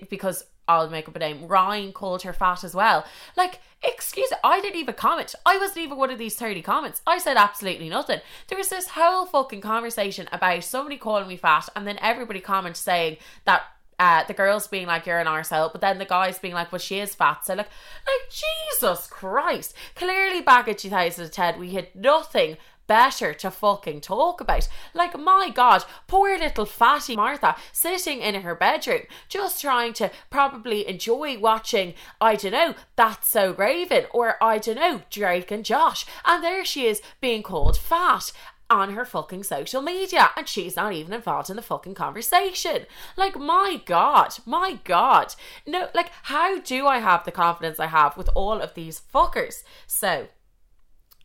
because 0.10 0.46
I'll 0.68 0.90
make 0.90 1.08
up 1.08 1.16
a 1.16 1.20
name. 1.20 1.48
Ryan 1.48 1.94
called 1.94 2.24
her 2.24 2.34
fat 2.34 2.64
as 2.64 2.74
well. 2.74 3.06
Like, 3.38 3.60
excuse 3.84 4.32
I 4.44 4.62
didn't 4.62 4.80
even 4.80 4.96
comment. 4.96 5.36
I 5.46 5.58
wasn't 5.58 5.86
even 5.86 5.98
one 5.98 6.12
of 6.12 6.18
these 6.18 6.36
30 6.36 6.62
comments. 6.62 7.02
I 7.06 7.20
said 7.20 7.38
absolutely 7.38 7.90
nothing. 7.90 8.22
There 8.48 8.58
was 8.58 8.70
this 8.70 8.90
whole 8.90 9.26
fucking 9.26 9.62
conversation 9.62 10.28
about 10.32 10.64
somebody 10.64 10.98
calling 10.98 11.28
me 11.28 11.38
fat 11.38 11.70
and 11.76 11.86
then 11.86 12.00
everybody 12.02 12.40
comments 12.40 12.80
saying 12.80 13.18
that 13.46 13.64
uh, 13.98 14.24
the 14.26 14.34
girls 14.34 14.68
being 14.68 14.88
like 14.88 15.06
you're 15.06 15.20
an 15.20 15.28
arsehole, 15.28 15.72
but 15.72 15.82
then 15.82 16.00
the 16.00 16.06
guys 16.06 16.40
being 16.40 16.54
like, 16.54 16.72
well, 16.72 16.80
she 16.80 17.00
is 17.00 17.16
fat. 17.16 17.46
So 17.46 17.54
like, 17.54 17.68
like 17.68 18.30
Jesus 18.30 19.08
Christ! 19.08 19.74
Clearly, 19.96 20.42
back 20.42 20.68
in 20.68 20.76
2010, 20.76 21.60
we 21.60 21.72
had 21.72 21.88
nothing 21.96 22.58
better 22.88 23.34
to 23.34 23.52
fucking 23.52 24.02
talk 24.02 24.42
about. 24.42 24.68
Like, 24.94 25.18
my 25.18 25.50
God, 25.54 25.84
poor 26.08 26.38
little 26.38 26.66
fatty 26.66 27.16
Martha 27.16 27.56
sitting 27.72 28.22
in 28.22 28.36
her 28.42 28.56
bedroom, 28.56 29.02
just 29.30 29.62
trying 29.62 29.94
to 29.94 30.12
probably 30.30 30.88
enjoy 30.88 31.38
watching, 31.40 31.94
I 32.22 32.36
don't 32.36 32.52
know, 32.52 32.76
That's 32.96 33.30
So 33.30 33.54
Raven, 33.54 34.06
or 34.12 34.42
I 34.44 34.58
don't 34.58 34.76
know, 34.76 35.02
Drake 35.10 35.52
and 35.52 35.66
Josh. 35.66 36.06
And 36.26 36.44
there 36.44 36.66
she 36.66 36.86
is 36.86 37.02
being 37.22 37.44
called 37.44 37.78
fat 37.78 38.32
on 38.70 38.94
her 38.94 39.06
fucking 39.06 39.44
social 39.44 39.82
media 39.82 40.32
and 40.36 40.48
she's 40.48 40.76
not 40.76 40.94
even 40.94 41.14
involved 41.14 41.50
in 41.50 41.56
the 41.56 41.62
fucking 41.62 41.94
conversation. 41.94 42.86
Like, 43.16 43.38
my 43.38 43.82
God, 43.86 44.36
my 44.46 44.80
God. 44.84 45.36
No, 45.68 45.90
like, 45.94 46.12
how 46.24 46.60
do 46.60 46.88
I 46.88 47.00
have 47.00 47.26
the 47.26 47.32
confidence 47.32 47.80
I 47.80 47.88
have 47.88 48.18
with 48.18 48.30
all 48.34 48.62
of 48.62 48.74
these 48.74 49.02
fuckers? 49.14 49.64
So, 49.86 50.28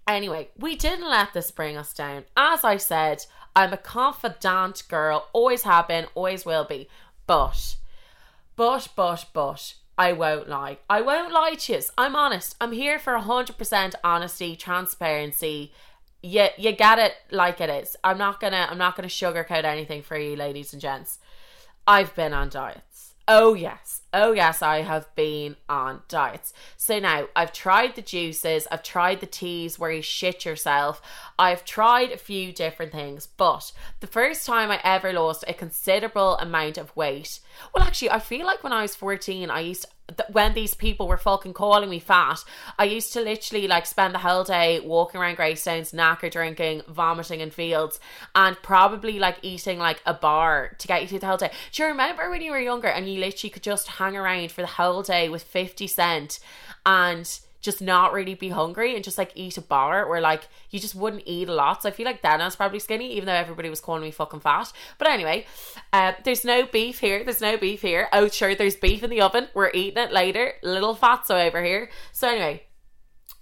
Anyway, 0.07 0.49
we 0.59 0.77
didn't 0.77 1.09
let 1.09 1.33
this 1.33 1.51
bring 1.51 1.77
us 1.77 1.93
down. 1.93 2.25
As 2.37 2.65
I 2.65 2.77
said, 2.77 3.25
I'm 3.55 3.73
a 3.73 3.77
confidant 3.77 4.83
girl, 4.89 5.29
always 5.33 5.63
have 5.63 5.89
been, 5.89 6.07
always 6.15 6.45
will 6.45 6.65
be. 6.65 6.89
But, 7.27 7.77
but, 8.57 8.89
but, 8.97 9.27
but, 9.33 9.75
I 9.97 10.13
won't 10.13 10.49
lie. 10.49 10.79
I 10.89 11.01
won't 11.01 11.33
lie 11.33 11.55
to 11.55 11.73
you. 11.75 11.81
I'm 11.99 12.17
honest. 12.17 12.57
I'm 12.61 12.73
here 12.73 12.99
for 12.99 13.13
100% 13.13 13.95
honesty, 14.03 14.57
transparency. 14.57 15.73
You, 16.23 16.49
you 16.57 16.73
get 16.73 16.99
it 16.99 17.15
like 17.31 17.61
it 17.61 17.71
is. 17.71 17.97
I'm 18.03 18.19
not 18.19 18.41
gonna 18.41 18.67
I'm 18.71 18.79
not 18.79 18.97
gonna 18.97 19.09
sugarcoat 19.09 19.65
anything 19.65 20.03
for 20.03 20.17
you, 20.17 20.37
ladies 20.37 20.73
and 20.73 20.81
gents. 20.81 21.19
I've 21.87 22.15
been 22.15 22.33
on 22.33 22.49
diets. 22.49 23.10
Oh 23.33 23.55
yes. 23.55 24.03
Oh 24.13 24.33
yes, 24.33 24.61
I 24.61 24.83
have 24.83 25.15
been 25.15 25.55
on 25.69 26.03
diets. 26.09 26.53
So 26.77 26.99
now 26.99 27.29
I've 27.37 27.53
tried 27.53 27.95
the 27.95 28.03
juices, 28.03 28.67
I've 28.73 28.83
tried 28.83 29.21
the 29.21 29.27
teas 29.27 29.79
where 29.79 29.93
you 29.93 30.03
shit 30.03 30.45
yourself. 30.45 31.01
I've 31.39 31.65
tried 31.65 32.11
a 32.11 32.17
few 32.17 32.53
different 32.53 32.91
things, 32.91 33.29
but 33.37 33.71
the 34.01 34.09
first 34.09 34.45
time 34.45 34.73
I 34.73 34.81
ever 34.83 35.13
lost 35.13 35.45
a 35.47 35.55
considerable 35.55 36.39
amount 36.39 36.77
of 36.77 36.97
weight. 36.97 37.39
Well, 37.73 37.85
actually, 37.85 38.11
I 38.11 38.19
feel 38.19 38.45
like 38.45 38.65
when 38.65 38.73
I 38.73 38.83
was 38.83 38.97
14, 38.97 39.49
I 39.49 39.61
used 39.61 39.83
th- 39.85 39.95
when 40.33 40.55
these 40.55 40.75
people 40.75 41.09
were 41.09 41.17
fucking 41.17 41.55
calling 41.55 41.91
me 41.91 41.99
fat, 41.99 42.45
I 42.79 42.85
used 42.85 43.13
to 43.13 43.21
literally 43.21 43.69
like 43.69 43.87
spend 43.87 44.15
the 44.15 44.19
whole 44.19 44.45
day 44.45 44.81
walking 44.81 45.21
around 45.21 45.37
Greystones, 45.37 45.93
knacker 45.93 46.31
drinking, 46.31 46.83
vomiting 46.89 47.41
in 47.41 47.51
fields, 47.51 48.01
and 48.35 48.61
probably 48.63 49.19
like 49.19 49.39
eating 49.43 49.79
like 49.79 50.03
a 50.07 50.15
bar 50.15 50.77
to 50.79 50.89
get 50.89 51.03
you 51.03 51.09
through 51.09 51.21
the 51.21 51.27
whole 51.27 51.37
day. 51.37 51.51
Do 51.73 51.83
you 51.83 51.89
remember 51.89 52.31
when 52.31 52.43
you 52.43 52.51
were 52.51 52.61
younger 52.61 52.89
and 52.89 53.09
you 53.09 53.21
literally 53.21 53.51
could 53.51 53.63
just 53.63 53.89
hang 53.89 54.17
around 54.17 54.53
for 54.53 54.63
the 54.63 54.67
whole 54.67 55.03
day 55.03 55.29
with 55.29 55.43
50 55.43 55.87
cent 55.87 56.41
and 56.87 57.41
just 57.61 57.83
not 57.83 58.13
really 58.13 58.35
be 58.35 58.49
hungry 58.49 58.95
and 58.95 59.05
just 59.05 59.19
like 59.19 59.33
eat 59.35 59.59
a 59.59 59.61
bar 59.61 60.09
where 60.09 60.21
like 60.21 60.49
you 60.71 60.81
just 60.81 60.95
wouldn't 60.95 61.23
eat 61.27 61.49
a 61.49 61.55
lot. 61.55 61.83
So 61.83 61.89
I 61.89 61.93
feel 61.93 62.07
like 62.07 62.23
then 62.23 62.41
I 62.41 62.45
was 62.45 62.57
probably 62.57 62.79
skinny, 62.79 63.13
even 63.15 63.27
though 63.27 63.33
everybody 63.33 63.69
was 63.69 63.81
calling 63.81 64.03
me 64.03 64.11
fucking 64.11 64.41
fat. 64.41 64.73
But 64.99 65.09
anyway, 65.09 65.47
uh, 65.93 66.13
there's 66.25 66.45
no 66.45 66.67
beef 66.67 67.01
here. 67.01 67.23
There's 67.25 67.41
no 67.41 67.57
beef 67.57 67.83
here. 67.83 68.09
Oh, 68.13 68.29
sure, 68.29 68.55
there's 68.55 68.77
beef 68.77 69.03
in 69.03 69.11
the 69.11 69.21
oven. 69.21 69.49
We're 69.55 69.71
eating 69.73 70.03
it 70.03 70.13
later. 70.13 70.55
Little 70.63 70.97
fatso 70.97 71.47
over 71.47 71.63
here. 71.63 71.91
So 72.13 72.29
anyway, 72.29 72.65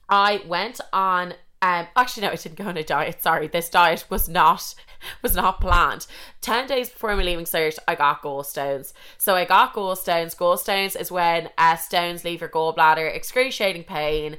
I 0.09 0.43
went 0.47 0.81
on 0.93 1.35
um, 1.61 1.87
actually, 1.97 2.27
no, 2.27 2.33
I 2.33 2.37
didn't 2.37 2.57
go 2.57 2.65
on 2.69 2.77
a 2.77 2.85
diet. 2.85 3.23
Sorry, 3.23 3.49
this 3.49 3.69
diet 3.69 4.05
was 4.09 4.29
not 4.29 4.75
was 5.23 5.35
not 5.35 5.61
planned. 5.61 6.07
Ten 6.41 6.67
days 6.67 6.89
before 6.89 7.17
my 7.17 7.23
leaving 7.23 7.45
cert, 7.45 7.79
I 7.87 7.95
got 7.95 8.23
gallstones. 8.23 8.93
So 9.17 9.35
I 9.35 9.45
got 9.45 9.75
gallstones. 9.75 10.37
Gallstones 10.37 10.99
is 11.01 11.11
when 11.11 11.51
uh, 11.59 11.77
stones 11.77 12.25
leave 12.25 12.41
your 12.41 12.51
gallbladder, 12.51 13.15
excruciating 13.15 13.85
pain. 13.85 14.37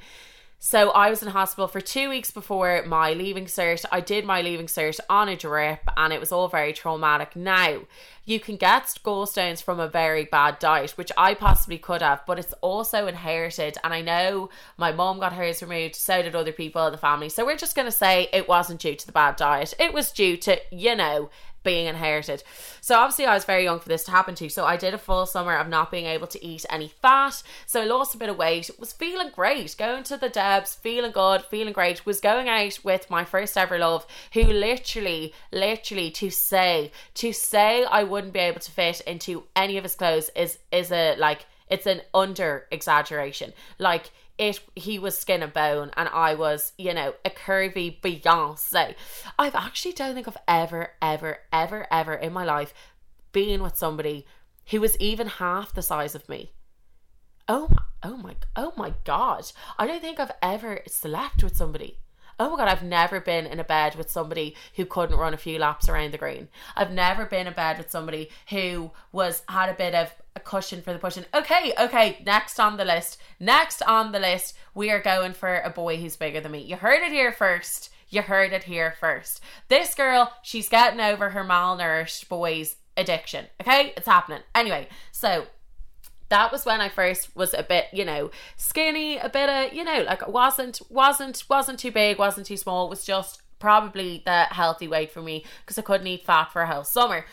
So 0.61 0.89
I 0.89 1.09
was 1.09 1.23
in 1.23 1.29
hospital 1.29 1.69
for 1.69 1.79
two 1.79 2.09
weeks 2.09 2.31
before 2.31 2.83
my 2.85 3.13
leaving 3.13 3.45
cert. 3.45 3.85
I 3.93 4.01
did 4.01 4.25
my 4.25 4.41
leaving 4.41 4.65
cert 4.65 4.99
on 5.09 5.29
a 5.29 5.37
drip, 5.37 5.79
and 5.95 6.11
it 6.11 6.19
was 6.19 6.33
all 6.33 6.49
very 6.49 6.73
traumatic. 6.73 7.33
Now 7.33 7.83
you 8.25 8.41
can 8.41 8.57
get 8.57 8.83
gallstones 9.03 9.63
from 9.63 9.79
a 9.79 9.87
very 9.87 10.25
bad 10.25 10.59
diet, 10.59 10.91
which 10.97 11.13
I 11.17 11.33
possibly 11.33 11.77
could 11.77 12.01
have, 12.01 12.25
but 12.27 12.37
it's 12.39 12.53
also 12.59 13.07
inherited. 13.07 13.77
And 13.85 13.93
I 13.93 14.01
know 14.01 14.49
my 14.77 14.91
mom 14.91 15.21
got 15.21 15.31
hers 15.31 15.61
removed, 15.61 15.95
so 15.95 16.21
did 16.21 16.35
other 16.35 16.51
people 16.51 16.85
in 16.85 16.91
the 16.91 16.97
family. 16.97 17.29
So 17.29 17.45
we're 17.45 17.55
just 17.55 17.75
going 17.75 17.87
to 17.87 17.91
say 17.91 18.27
it 18.33 18.49
wasn't 18.49 18.81
due 18.81 18.95
to 18.95 19.05
the 19.05 19.13
bad 19.13 19.37
diet, 19.37 19.73
it 19.79 19.93
was 19.93 20.11
due 20.11 20.35
to, 20.37 20.59
you 20.71 20.93
know, 20.93 21.29
being 21.63 21.87
inherited. 21.87 22.43
So 22.81 22.97
obviously 22.97 23.25
I 23.25 23.33
was 23.33 23.45
very 23.45 23.63
young 23.63 23.79
for 23.79 23.89
this 23.89 24.03
to 24.05 24.11
happen 24.11 24.35
to. 24.35 24.49
So 24.49 24.65
I 24.65 24.77
did 24.77 24.93
a 24.93 24.97
full 24.97 25.25
summer 25.25 25.55
of 25.55 25.67
not 25.67 25.91
being 25.91 26.05
able 26.05 26.27
to 26.27 26.45
eat 26.45 26.65
any 26.69 26.87
fat. 26.87 27.41
So 27.65 27.81
I 27.81 27.85
lost 27.85 28.15
a 28.15 28.17
bit 28.17 28.29
of 28.29 28.37
weight. 28.37 28.69
Was 28.79 28.93
feeling 28.93 29.31
great. 29.33 29.75
Going 29.77 30.03
to 30.03 30.17
the 30.17 30.29
Debs, 30.29 30.75
feeling 30.75 31.11
good, 31.11 31.43
feeling 31.43 31.73
great. 31.73 32.05
Was 32.05 32.19
going 32.19 32.47
out 32.47 32.79
with 32.83 33.09
my 33.09 33.25
first 33.25 33.57
ever 33.57 33.77
love 33.77 34.05
who 34.33 34.43
literally 34.43 35.33
literally 35.51 36.11
to 36.11 36.29
say 36.29 36.91
to 37.15 37.33
say 37.33 37.83
I 37.85 38.03
wouldn't 38.03 38.33
be 38.33 38.39
able 38.39 38.59
to 38.61 38.71
fit 38.71 39.01
into 39.01 39.43
any 39.55 39.77
of 39.77 39.83
his 39.83 39.95
clothes 39.95 40.29
is 40.35 40.59
is 40.71 40.91
a 40.91 41.15
like 41.17 41.45
it's 41.69 41.85
an 41.85 42.01
under 42.13 42.65
exaggeration. 42.71 43.53
Like 43.77 44.11
it 44.39 44.61
he 44.73 44.97
was 44.97 45.17
skin 45.17 45.43
and 45.43 45.53
bone 45.53 45.91
and 45.95 46.09
I 46.09 46.33
was, 46.33 46.71
you 46.77 46.93
know, 46.93 47.13
a 47.23 47.29
curvy 47.29 48.01
Beyonce. 48.01 48.95
I've 49.37 49.53
actually 49.53 49.91
don't 49.91 50.15
think 50.15 50.27
I've 50.27 50.37
ever, 50.47 50.93
ever, 51.01 51.39
ever, 51.51 51.85
ever 51.91 52.13
in 52.13 52.33
my 52.33 52.45
life 52.45 52.73
been 53.31 53.61
with 53.61 53.77
somebody 53.77 54.25
who 54.67 54.81
was 54.81 54.97
even 54.99 55.27
half 55.27 55.73
the 55.73 55.81
size 55.81 56.15
of 56.15 56.27
me. 56.29 56.53
Oh 57.47 57.67
my 57.69 57.83
oh 58.01 58.17
my 58.17 58.35
oh 58.55 58.73
my 58.77 58.93
god. 59.03 59.51
I 59.77 59.85
don't 59.85 60.01
think 60.01 60.19
I've 60.19 60.31
ever 60.41 60.81
slept 60.87 61.43
with 61.43 61.57
somebody. 61.57 61.99
Oh 62.39 62.51
my 62.51 62.55
god, 62.55 62.69
I've 62.69 62.83
never 62.83 63.19
been 63.19 63.45
in 63.45 63.59
a 63.59 63.65
bed 63.65 63.95
with 63.95 64.09
somebody 64.09 64.55
who 64.75 64.85
couldn't 64.85 65.17
run 65.17 65.33
a 65.33 65.37
few 65.37 65.59
laps 65.59 65.89
around 65.89 66.13
the 66.13 66.17
green. 66.17 66.47
I've 66.77 66.91
never 66.91 67.25
been 67.25 67.47
in 67.47 67.53
bed 67.53 67.77
with 67.77 67.91
somebody 67.91 68.29
who 68.49 68.91
was 69.11 69.43
had 69.49 69.67
a 69.67 69.73
bit 69.73 69.93
of 69.93 70.13
a 70.39 70.43
cushion 70.43 70.81
for 70.81 70.93
the 70.93 70.99
pushing. 70.99 71.25
Okay, 71.33 71.73
okay, 71.79 72.21
next 72.25 72.59
on 72.59 72.77
the 72.77 72.85
list. 72.85 73.17
Next 73.39 73.81
on 73.83 74.11
the 74.11 74.19
list, 74.19 74.55
we 74.73 74.89
are 74.89 75.01
going 75.01 75.33
for 75.33 75.59
a 75.59 75.69
boy 75.69 75.97
who's 75.97 76.15
bigger 76.15 76.39
than 76.39 76.51
me. 76.51 76.61
You 76.61 76.77
heard 76.77 77.03
it 77.03 77.11
here 77.11 77.31
first. 77.31 77.89
You 78.09 78.23
heard 78.23 78.53
it 78.53 78.63
here 78.63 78.95
first. 78.99 79.41
This 79.67 79.93
girl, 79.93 80.33
she's 80.41 80.69
getting 80.69 80.99
over 80.99 81.31
her 81.31 81.43
malnourished 81.43 82.27
boy's 82.27 82.77
addiction. 82.97 83.47
Okay, 83.61 83.93
it's 83.95 84.07
happening. 84.07 84.41
Anyway, 84.55 84.87
so 85.11 85.47
that 86.29 86.51
was 86.51 86.65
when 86.65 86.81
I 86.81 86.89
first 86.89 87.35
was 87.35 87.53
a 87.53 87.63
bit, 87.63 87.85
you 87.93 88.05
know, 88.05 88.31
skinny, 88.55 89.17
a 89.17 89.29
bit 89.29 89.49
of, 89.49 89.73
you 89.73 89.83
know, 89.83 90.03
like 90.03 90.27
wasn't 90.27 90.81
wasn't 90.89 91.43
wasn't 91.49 91.79
too 91.79 91.91
big, 91.91 92.17
wasn't 92.17 92.47
too 92.47 92.57
small, 92.57 92.89
was 92.89 93.05
just 93.05 93.41
probably 93.59 94.23
the 94.25 94.43
healthy 94.43 94.87
weight 94.87 95.11
for 95.11 95.21
me 95.21 95.43
because 95.61 95.77
I 95.77 95.81
couldn't 95.81 96.07
eat 96.07 96.25
fat 96.25 96.51
for 96.51 96.61
a 96.61 96.67
whole 96.67 96.83
summer. 96.83 97.25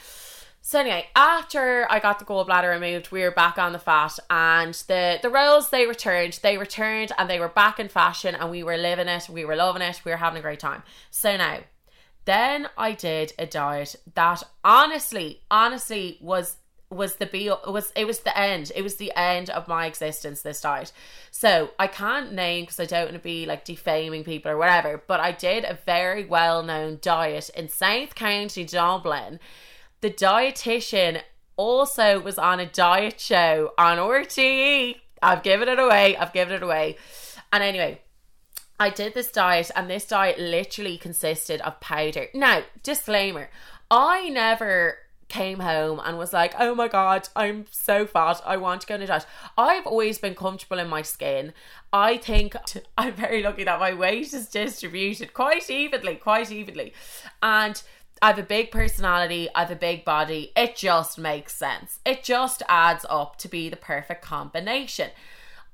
So 0.66 0.80
anyway, 0.80 1.06
after 1.14 1.86
I 1.88 2.00
got 2.00 2.18
the 2.18 2.24
gallbladder 2.24 2.68
removed, 2.68 3.12
we 3.12 3.22
were 3.22 3.30
back 3.30 3.56
on 3.56 3.72
the 3.72 3.78
fat, 3.78 4.18
and 4.28 4.74
the 4.88 5.20
the 5.22 5.30
rolls 5.30 5.70
they 5.70 5.86
returned, 5.86 6.40
they 6.42 6.58
returned, 6.58 7.12
and 7.16 7.30
they 7.30 7.38
were 7.38 7.48
back 7.48 7.78
in 7.78 7.88
fashion, 7.88 8.34
and 8.34 8.50
we 8.50 8.64
were 8.64 8.76
living 8.76 9.06
it, 9.06 9.28
we 9.28 9.44
were 9.44 9.54
loving 9.54 9.80
it, 9.80 10.00
we 10.04 10.10
were 10.10 10.16
having 10.16 10.40
a 10.40 10.42
great 10.42 10.58
time. 10.58 10.82
So 11.08 11.36
now, 11.36 11.60
then 12.24 12.68
I 12.76 12.94
did 12.94 13.32
a 13.38 13.46
diet 13.46 13.94
that 14.14 14.42
honestly, 14.64 15.42
honestly 15.52 16.18
was 16.20 16.56
was 16.90 17.14
the 17.14 17.26
be 17.26 17.48
was 17.48 17.92
it 17.94 18.08
was 18.08 18.18
the 18.20 18.36
end. 18.36 18.72
It 18.74 18.82
was 18.82 18.96
the 18.96 19.12
end 19.16 19.50
of 19.50 19.68
my 19.68 19.86
existence 19.86 20.42
this 20.42 20.62
diet. 20.62 20.90
So 21.30 21.70
i 21.78 21.86
can't 21.86 22.32
name 22.32 22.64
because 22.64 22.80
i 22.80 22.86
don't 22.86 23.04
want 23.04 23.14
to 23.14 23.20
be 23.20 23.46
like 23.46 23.64
defaming 23.64 24.24
people 24.24 24.50
or 24.50 24.56
whatever 24.56 25.00
but 25.06 25.20
i 25.20 25.30
did 25.30 25.62
a 25.64 25.78
very 25.86 26.24
well 26.24 26.62
known 26.62 26.98
diet 27.00 27.50
in 27.50 27.68
south 27.68 28.14
county 28.14 28.64
dublin 28.64 29.38
the 30.06 30.12
dietitian 30.12 31.20
also 31.56 32.20
was 32.20 32.38
on 32.38 32.60
a 32.60 32.66
diet 32.66 33.18
show 33.18 33.72
on 33.76 33.98
RTE. 33.98 35.00
I've 35.20 35.42
given 35.42 35.68
it 35.68 35.80
away. 35.80 36.16
I've 36.16 36.32
given 36.32 36.54
it 36.54 36.62
away. 36.62 36.96
And 37.52 37.60
anyway, 37.60 38.02
I 38.78 38.90
did 38.90 39.14
this 39.14 39.32
diet, 39.32 39.72
and 39.74 39.90
this 39.90 40.06
diet 40.06 40.38
literally 40.38 40.96
consisted 40.96 41.60
of 41.62 41.80
powder. 41.80 42.26
Now, 42.34 42.62
disclaimer 42.84 43.50
I 43.90 44.28
never 44.28 44.98
came 45.28 45.58
home 45.58 46.00
and 46.04 46.18
was 46.18 46.32
like, 46.32 46.54
oh 46.56 46.72
my 46.72 46.86
god, 46.86 47.28
I'm 47.34 47.66
so 47.72 48.06
fat, 48.06 48.40
I 48.46 48.56
want 48.58 48.82
to 48.82 48.86
go 48.86 48.94
on 48.94 49.02
a 49.02 49.08
diet. 49.08 49.26
I've 49.58 49.88
always 49.88 50.18
been 50.18 50.36
comfortable 50.36 50.78
in 50.78 50.88
my 50.88 51.02
skin. 51.02 51.52
I 51.92 52.16
think 52.16 52.54
I'm 52.98 53.14
very 53.14 53.42
lucky 53.42 53.64
that 53.64 53.80
my 53.80 53.92
weight 53.92 54.32
is 54.32 54.46
distributed 54.46 55.34
quite 55.34 55.68
evenly, 55.68 56.14
quite 56.14 56.52
evenly. 56.52 56.92
And 57.42 57.82
I 58.22 58.28
have 58.28 58.38
a 58.38 58.42
big 58.42 58.70
personality, 58.70 59.48
I 59.54 59.60
have 59.60 59.70
a 59.70 59.76
big 59.76 60.04
body. 60.04 60.52
It 60.56 60.76
just 60.76 61.18
makes 61.18 61.54
sense. 61.54 62.00
It 62.04 62.22
just 62.24 62.62
adds 62.68 63.04
up 63.08 63.36
to 63.38 63.48
be 63.48 63.68
the 63.68 63.76
perfect 63.76 64.22
combination. 64.22 65.10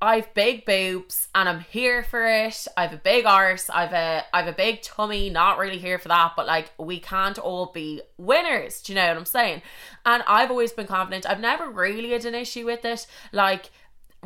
I've 0.03 0.35
big 0.35 0.65
boobs 0.65 1.29
and 1.33 1.49
I'm 1.49 1.61
here 1.61 2.03
for 2.03 2.27
it. 2.27 2.67
I 2.77 2.83
have 2.83 2.93
a 2.93 2.97
big 2.97 3.25
arse. 3.25 3.71
I've 3.71 3.93
a 3.93 4.25
I've 4.35 4.49
a 4.49 4.53
big 4.53 4.83
tummy. 4.83 5.31
Not 5.31 5.59
really 5.59 5.79
here 5.79 5.97
for 5.97 6.09
that, 6.09 6.33
but 6.35 6.45
like 6.45 6.73
we 6.77 6.99
can't 6.99 7.39
all 7.39 7.67
be 7.67 8.03
winners. 8.19 8.83
Do 8.83 8.93
you 8.93 8.97
know 8.97 9.07
what 9.07 9.17
I'm 9.17 9.25
saying? 9.25 9.63
And 10.05 10.25
I've 10.27 10.51
always 10.51 10.73
been 10.73 10.89
confident. 10.89 11.25
I've 11.25 11.39
never 11.39 11.71
really 11.71 12.11
had 12.11 12.25
an 12.25 12.35
issue 12.35 12.67
with 12.67 12.85
it. 12.85 13.07
Like 13.31 13.71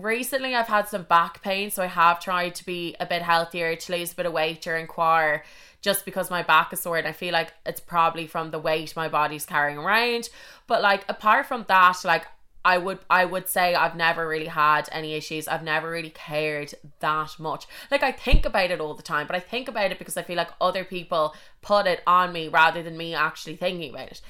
recently, 0.00 0.54
I've 0.54 0.66
had 0.66 0.88
some 0.88 1.02
back 1.02 1.42
pain, 1.42 1.70
so 1.70 1.82
I 1.82 1.88
have 1.88 2.20
tried 2.20 2.54
to 2.54 2.64
be 2.64 2.96
a 2.98 3.04
bit 3.04 3.20
healthier 3.20 3.76
to 3.76 3.92
lose 3.92 4.12
a 4.12 4.16
bit 4.16 4.24
of 4.24 4.32
weight 4.32 4.62
during 4.62 4.86
choir 4.86 5.44
just 5.86 6.04
because 6.04 6.30
my 6.30 6.42
back 6.42 6.72
is 6.72 6.80
sore 6.80 6.98
and 6.98 7.06
I 7.06 7.12
feel 7.12 7.32
like 7.32 7.52
it's 7.64 7.78
probably 7.78 8.26
from 8.26 8.50
the 8.50 8.58
weight 8.58 8.96
my 8.96 9.08
body's 9.08 9.46
carrying 9.46 9.78
around. 9.78 10.28
But 10.66 10.82
like 10.82 11.04
apart 11.08 11.46
from 11.46 11.64
that, 11.68 11.98
like 12.04 12.26
I 12.64 12.76
would 12.76 12.98
I 13.08 13.24
would 13.24 13.48
say 13.48 13.76
I've 13.76 13.94
never 13.94 14.26
really 14.26 14.48
had 14.48 14.88
any 14.90 15.14
issues. 15.14 15.46
I've 15.46 15.62
never 15.62 15.88
really 15.88 16.10
cared 16.10 16.74
that 16.98 17.38
much. 17.38 17.68
Like 17.88 18.02
I 18.02 18.10
think 18.10 18.44
about 18.44 18.72
it 18.72 18.80
all 18.80 18.94
the 18.94 19.02
time, 19.04 19.28
but 19.28 19.36
I 19.36 19.38
think 19.38 19.68
about 19.68 19.92
it 19.92 20.00
because 20.00 20.16
I 20.16 20.24
feel 20.24 20.36
like 20.36 20.50
other 20.60 20.82
people 20.82 21.36
put 21.62 21.86
it 21.86 22.02
on 22.04 22.32
me 22.32 22.48
rather 22.48 22.82
than 22.82 22.96
me 22.96 23.14
actually 23.14 23.54
thinking 23.54 23.90
about 23.90 24.08
it. 24.08 24.20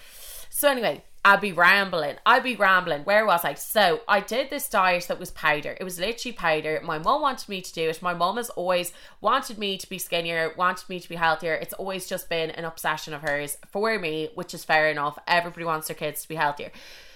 So 0.51 0.69
anyway, 0.69 1.05
I'd 1.27 1.41
be 1.41 1.51
rambling. 1.51 2.19
I'd 2.25 2.45
be 2.45 2.55
rambling. 2.55 3.03
Where 3.03 3.27
was 3.27 3.45
I? 3.45 3.55
So 3.55 4.03
I 4.07 4.21
did 4.21 4.49
this 4.49 4.69
diet 4.69 5.09
that 5.09 5.19
was 5.19 5.33
powder. 5.33 5.77
It 5.81 5.83
was 5.83 5.99
literally 5.99 6.33
powder. 6.33 6.81
My 6.85 6.99
mom 6.99 7.21
wanted 7.21 7.49
me 7.49 7.61
to 7.61 7.73
do 7.73 7.89
it. 7.89 8.01
My 8.01 8.15
mom 8.15 8.37
has 8.37 8.49
always 8.51 8.93
wanted 9.21 9.59
me 9.59 9.77
to 9.77 9.89
be 9.89 9.99
skinnier, 9.99 10.55
wanted 10.57 10.89
me 10.89 11.01
to 11.01 11.09
be 11.09 11.17
healthier. 11.17 11.55
It's 11.55 11.75
always 11.75 12.07
just 12.07 12.29
been 12.29 12.51
an 12.51 12.65
obsession 12.65 13.13
of 13.13 13.23
hers 13.23 13.59
for 13.73 13.99
me, 13.99 14.31
which 14.37 14.55
is 14.55 14.63
fair 14.63 14.89
enough. 14.89 15.19
Everybody 15.27 15.65
wants 15.65 15.89
their 15.89 15.97
kids 15.97 16.23
to 16.23 16.29
be 16.29 16.37
healthier. 16.37 16.71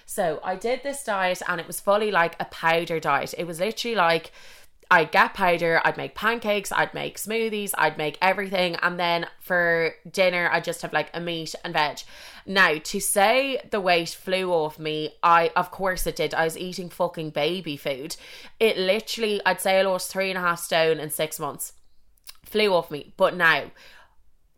So 0.06 0.40
I 0.42 0.56
did 0.56 0.82
this 0.82 1.04
diet 1.04 1.40
and 1.46 1.60
it 1.60 1.68
was 1.68 1.78
fully 1.78 2.10
like 2.10 2.34
a 2.40 2.46
powder 2.46 2.98
diet. 2.98 3.32
It 3.38 3.46
was 3.46 3.60
literally 3.60 3.94
like 3.94 4.32
I'd 4.92 5.12
get 5.12 5.34
powder, 5.34 5.80
I'd 5.84 5.96
make 5.96 6.16
pancakes, 6.16 6.72
I'd 6.72 6.92
make 6.94 7.16
smoothies, 7.16 7.70
I'd 7.78 7.96
make 7.96 8.18
everything. 8.20 8.74
And 8.82 8.98
then 8.98 9.26
for 9.38 9.94
dinner, 10.10 10.50
I'd 10.50 10.64
just 10.64 10.82
have 10.82 10.92
like 10.92 11.10
a 11.14 11.20
meat 11.20 11.54
and 11.62 11.72
veg. 11.72 12.00
Now, 12.50 12.78
to 12.82 12.98
say 12.98 13.60
the 13.70 13.80
weight 13.80 14.08
flew 14.08 14.52
off 14.52 14.76
me, 14.76 15.12
I, 15.22 15.52
of 15.54 15.70
course 15.70 16.04
it 16.08 16.16
did. 16.16 16.34
I 16.34 16.42
was 16.42 16.58
eating 16.58 16.88
fucking 16.88 17.30
baby 17.30 17.76
food. 17.76 18.16
It 18.58 18.76
literally, 18.76 19.40
I'd 19.46 19.60
say 19.60 19.78
I 19.78 19.82
lost 19.82 20.10
three 20.10 20.30
and 20.30 20.36
a 20.36 20.40
half 20.40 20.58
stone 20.58 20.98
in 20.98 21.10
six 21.10 21.38
months. 21.38 21.74
Flew 22.44 22.74
off 22.74 22.90
me. 22.90 23.14
But 23.16 23.36
now, 23.36 23.70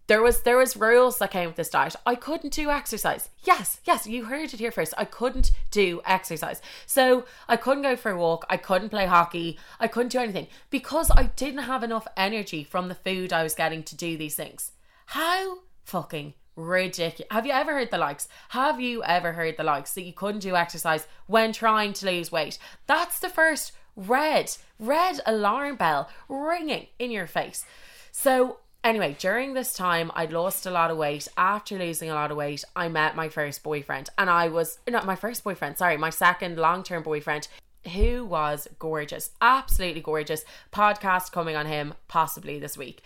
there 0.07 0.23
was 0.23 0.41
there 0.41 0.57
was 0.57 0.75
rules 0.75 1.19
that 1.19 1.33
came 1.33 1.49
with 1.49 1.57
this 1.57 1.69
diet. 1.69 1.95
I 2.07 2.15
couldn't 2.15 2.55
do 2.55 2.71
exercise. 2.71 3.29
Yes, 3.45 3.79
yes, 3.85 4.07
you 4.07 4.25
heard 4.25 4.55
it 4.55 4.61
here 4.61 4.73
first. 4.73 4.95
I 4.97 5.05
couldn't 5.05 5.51
do 5.71 6.01
exercise. 6.07 6.63
So 6.87 7.27
I 7.47 7.59
couldn't 7.59 7.83
go 7.83 7.95
for 7.95 8.13
a 8.13 8.17
walk. 8.17 8.47
I 8.49 8.57
couldn't 8.57 8.89
play 8.89 9.05
hockey. 9.05 9.59
I 9.79 9.87
couldn't 9.87 10.13
do 10.13 10.19
anything 10.19 10.47
because 10.71 11.11
I 11.11 11.25
didn't 11.25 11.65
have 11.65 11.83
enough 11.83 12.09
energy 12.17 12.65
from 12.65 12.89
the 12.89 12.95
food 12.95 13.35
I 13.35 13.43
was 13.43 13.55
getting 13.55 13.83
to 13.83 13.95
do 13.95 14.17
these 14.17 14.35
things. 14.35 14.73
How 15.09 15.59
fucking 15.85 16.33
ridiculous. 16.57 17.29
Have 17.31 17.47
you 17.47 17.53
ever 17.53 17.73
heard 17.73 17.91
the 17.91 17.99
likes? 17.99 18.29
Have 18.51 18.81
you 18.81 19.03
ever 19.05 19.33
heard 19.33 19.57
the 19.57 19.65
likes 19.65 19.95
that 19.95 20.03
you 20.03 20.13
couldn't 20.13 20.41
do 20.41 20.57
exercise 20.57 21.07
when 21.27 21.53
trying 21.53 21.93
to 21.95 22.07
lose 22.07 22.33
weight? 22.33 22.59
That's 22.87 23.19
the 23.19 23.29
first 23.29 23.73
red, 23.97 24.57
red 24.79 25.21
alarm 25.27 25.77
bell 25.77 26.09
ringing 26.29 26.89
in 26.99 27.11
your 27.11 27.27
face. 27.27 27.65
So 28.11 28.59
Anyway, 28.85 29.15
during 29.17 29.55
this 29.55 29.75
time, 29.75 30.11
I'd 30.17 30.33
lost 30.33 30.67
a 30.67 30.71
lot 30.71 30.91
of 30.91 30.97
weight. 30.97 31.29
After 31.37 31.79
losing 31.79 32.11
a 32.11 32.15
lot 32.15 32.33
of 32.33 32.37
weight, 32.37 32.65
I 32.75 32.89
met 32.89 33.15
my 33.15 33.29
first 33.29 33.63
boyfriend, 33.63 34.11
and 34.19 34.29
I 34.29 34.49
was 34.49 34.81
not 34.89 35.07
my 35.07 35.15
first 35.15 35.45
boyfriend, 35.45 35.79
sorry, 35.79 35.97
my 35.97 36.11
second 36.11 36.59
long 36.59 36.83
term 36.83 37.05
boyfriend, 37.05 37.47
who 37.93 38.25
was 38.25 38.67
gorgeous, 38.81 39.31
absolutely 39.41 40.01
gorgeous. 40.01 40.45
Podcast 40.73 41.31
coming 41.31 41.55
on 41.55 41.67
him 41.67 41.95
possibly 42.09 42.59
this 42.59 42.77
week. 42.77 43.03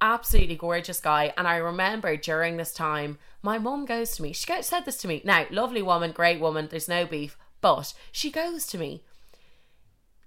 Absolutely 0.00 0.56
gorgeous 0.56 1.00
guy. 1.00 1.32
And 1.36 1.46
I 1.46 1.56
remember 1.56 2.16
during 2.16 2.56
this 2.56 2.72
time, 2.72 3.18
my 3.42 3.58
mum 3.58 3.84
goes 3.84 4.12
to 4.12 4.22
me. 4.22 4.32
She 4.32 4.50
said 4.62 4.84
this 4.84 4.96
to 4.98 5.08
me. 5.08 5.20
Now, 5.24 5.46
lovely 5.50 5.82
woman, 5.82 6.12
great 6.12 6.40
woman, 6.40 6.68
there's 6.70 6.88
no 6.88 7.06
beef, 7.06 7.36
but 7.60 7.92
she 8.12 8.30
goes 8.30 8.66
to 8.68 8.78
me. 8.78 9.02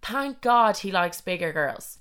Thank 0.02 0.42
God 0.42 0.78
he 0.78 0.92
likes 0.92 1.22
bigger 1.22 1.52
girls. 1.52 2.00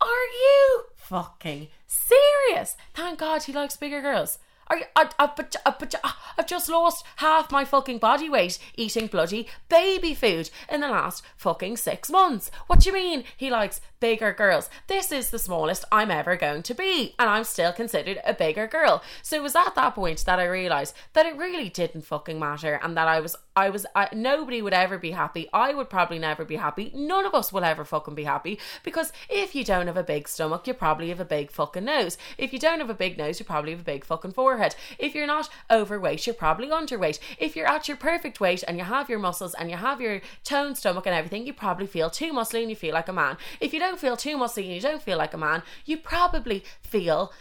Are 0.00 0.06
you 0.06 0.84
fucking 0.96 1.68
serious? 1.86 2.76
Thank 2.94 3.20
God 3.20 3.44
he 3.44 3.52
likes 3.52 3.76
bigger 3.76 4.02
girls. 4.02 4.38
You, 4.70 4.82
I, 4.96 5.08
I, 5.18 5.30
but, 5.36 5.54
I, 5.64 5.74
but, 5.78 5.94
I've 6.38 6.46
just 6.46 6.68
lost 6.68 7.04
half 7.16 7.50
my 7.50 7.64
fucking 7.64 7.98
body 7.98 8.28
weight 8.28 8.58
eating 8.76 9.06
bloody 9.06 9.46
baby 9.68 10.14
food 10.14 10.50
in 10.70 10.80
the 10.80 10.88
last 10.88 11.22
fucking 11.36 11.76
six 11.76 12.10
months. 12.10 12.50
What 12.66 12.80
do 12.80 12.90
you 12.90 12.94
mean 12.94 13.24
he 13.36 13.50
likes 13.50 13.80
bigger 14.00 14.32
girls? 14.32 14.68
This 14.88 15.12
is 15.12 15.30
the 15.30 15.38
smallest 15.38 15.84
I'm 15.92 16.10
ever 16.10 16.36
going 16.36 16.62
to 16.64 16.74
be, 16.74 17.14
and 17.18 17.30
I'm 17.30 17.44
still 17.44 17.72
considered 17.72 18.18
a 18.24 18.34
bigger 18.34 18.66
girl. 18.66 19.02
So 19.22 19.36
it 19.36 19.42
was 19.42 19.54
at 19.56 19.74
that 19.76 19.94
point 19.94 20.24
that 20.26 20.38
I 20.38 20.44
realised 20.44 20.94
that 21.12 21.26
it 21.26 21.36
really 21.36 21.68
didn't 21.68 22.02
fucking 22.02 22.38
matter, 22.38 22.80
and 22.82 22.96
that 22.96 23.08
I 23.08 23.20
was, 23.20 23.36
I 23.54 23.70
was, 23.70 23.86
I, 23.94 24.08
nobody 24.12 24.60
would 24.60 24.74
ever 24.74 24.98
be 24.98 25.12
happy. 25.12 25.48
I 25.52 25.74
would 25.74 25.88
probably 25.88 26.18
never 26.18 26.44
be 26.44 26.56
happy. 26.56 26.90
None 26.94 27.24
of 27.24 27.34
us 27.34 27.52
will 27.52 27.64
ever 27.64 27.84
fucking 27.84 28.14
be 28.14 28.24
happy 28.24 28.58
because 28.82 29.12
if 29.30 29.54
you 29.54 29.64
don't 29.64 29.86
have 29.86 29.96
a 29.96 30.02
big 30.02 30.28
stomach, 30.28 30.66
you 30.66 30.74
probably 30.74 31.08
have 31.08 31.20
a 31.20 31.24
big 31.24 31.50
fucking 31.50 31.84
nose. 31.84 32.18
If 32.36 32.52
you 32.52 32.58
don't 32.58 32.80
have 32.80 32.90
a 32.90 32.94
big 32.94 33.16
nose, 33.16 33.38
you 33.38 33.46
probably 33.46 33.70
have 33.70 33.80
a 33.80 33.84
big 33.84 34.04
fucking 34.04 34.32
forehead 34.32 34.55
forehead. 34.56 34.74
If 34.98 35.14
you're 35.14 35.26
not 35.26 35.48
overweight, 35.70 36.26
you're 36.26 36.34
probably 36.34 36.68
underweight. 36.68 37.18
If 37.38 37.56
you're 37.56 37.68
at 37.68 37.88
your 37.88 37.96
perfect 37.96 38.40
weight 38.40 38.64
and 38.66 38.78
you 38.78 38.84
have 38.84 39.10
your 39.10 39.18
muscles 39.18 39.54
and 39.54 39.70
you 39.70 39.76
have 39.76 40.00
your 40.00 40.20
toned 40.44 40.78
stomach 40.78 41.06
and 41.06 41.14
everything, 41.14 41.46
you 41.46 41.52
probably 41.52 41.86
feel 41.86 42.08
too 42.08 42.32
muscly 42.32 42.62
and 42.62 42.70
you 42.70 42.76
feel 42.76 42.94
like 42.94 43.08
a 43.08 43.12
man. 43.12 43.36
If 43.60 43.74
you 43.74 43.80
don't 43.80 43.98
feel 43.98 44.16
too 44.16 44.36
muscly 44.38 44.64
and 44.64 44.74
you 44.74 44.80
don't 44.80 45.02
feel 45.02 45.18
like 45.18 45.34
a 45.34 45.38
man, 45.38 45.62
you 45.84 45.98
probably 45.98 46.64
feel 46.80 47.32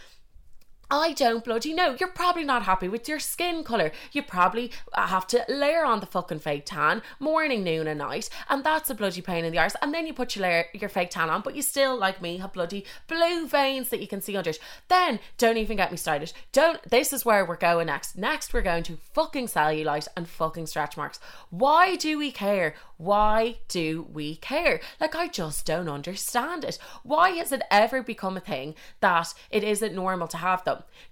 I 0.89 1.13
don't 1.13 1.43
bloody 1.43 1.73
know. 1.73 1.95
You're 1.99 2.09
probably 2.09 2.43
not 2.43 2.63
happy 2.63 2.87
with 2.87 3.07
your 3.07 3.19
skin 3.19 3.63
colour. 3.63 3.91
You 4.11 4.23
probably 4.23 4.71
have 4.93 5.27
to 5.27 5.43
layer 5.47 5.85
on 5.85 5.99
the 5.99 6.05
fucking 6.05 6.39
fake 6.39 6.65
tan 6.65 7.01
morning, 7.19 7.63
noon, 7.63 7.87
and 7.87 7.99
night, 7.99 8.29
and 8.49 8.63
that's 8.63 8.89
a 8.89 8.95
bloody 8.95 9.21
pain 9.21 9.45
in 9.45 9.51
the 9.51 9.59
arse. 9.59 9.75
And 9.81 9.93
then 9.93 10.07
you 10.07 10.13
put 10.13 10.35
your 10.35 10.43
layer, 10.43 10.65
your 10.73 10.89
fake 10.89 11.09
tan 11.09 11.29
on, 11.29 11.41
but 11.41 11.55
you 11.55 11.61
still, 11.61 11.97
like 11.97 12.21
me, 12.21 12.37
have 12.37 12.53
bloody 12.53 12.85
blue 13.07 13.47
veins 13.47 13.89
that 13.89 14.01
you 14.01 14.07
can 14.07 14.21
see 14.21 14.35
under 14.37 14.51
it. 14.51 14.59
Then 14.87 15.19
don't 15.37 15.57
even 15.57 15.77
get 15.77 15.91
me 15.91 15.97
started. 15.97 16.33
Don't. 16.51 16.81
This 16.89 17.13
is 17.13 17.25
where 17.25 17.45
we're 17.45 17.55
going 17.55 17.87
next. 17.87 18.17
Next, 18.17 18.53
we're 18.53 18.61
going 18.61 18.83
to 18.83 18.97
fucking 19.13 19.47
cellulite 19.47 20.07
and 20.15 20.27
fucking 20.27 20.67
stretch 20.67 20.97
marks. 20.97 21.19
Why 21.49 21.95
do 21.95 22.17
we 22.17 22.31
care? 22.31 22.75
Why 22.97 23.57
do 23.67 24.07
we 24.13 24.37
care? 24.37 24.79
Like 24.99 25.15
I 25.15 25.27
just 25.27 25.65
don't 25.65 25.89
understand 25.89 26.63
it. 26.63 26.77
Why 27.03 27.31
has 27.31 27.51
it 27.51 27.61
ever 27.69 28.01
become 28.01 28.37
a 28.37 28.41
thing 28.41 28.75
that 29.01 29.33
it 29.51 29.63
isn't 29.63 29.93
normal 29.93 30.27
to 30.29 30.37
have 30.37 30.63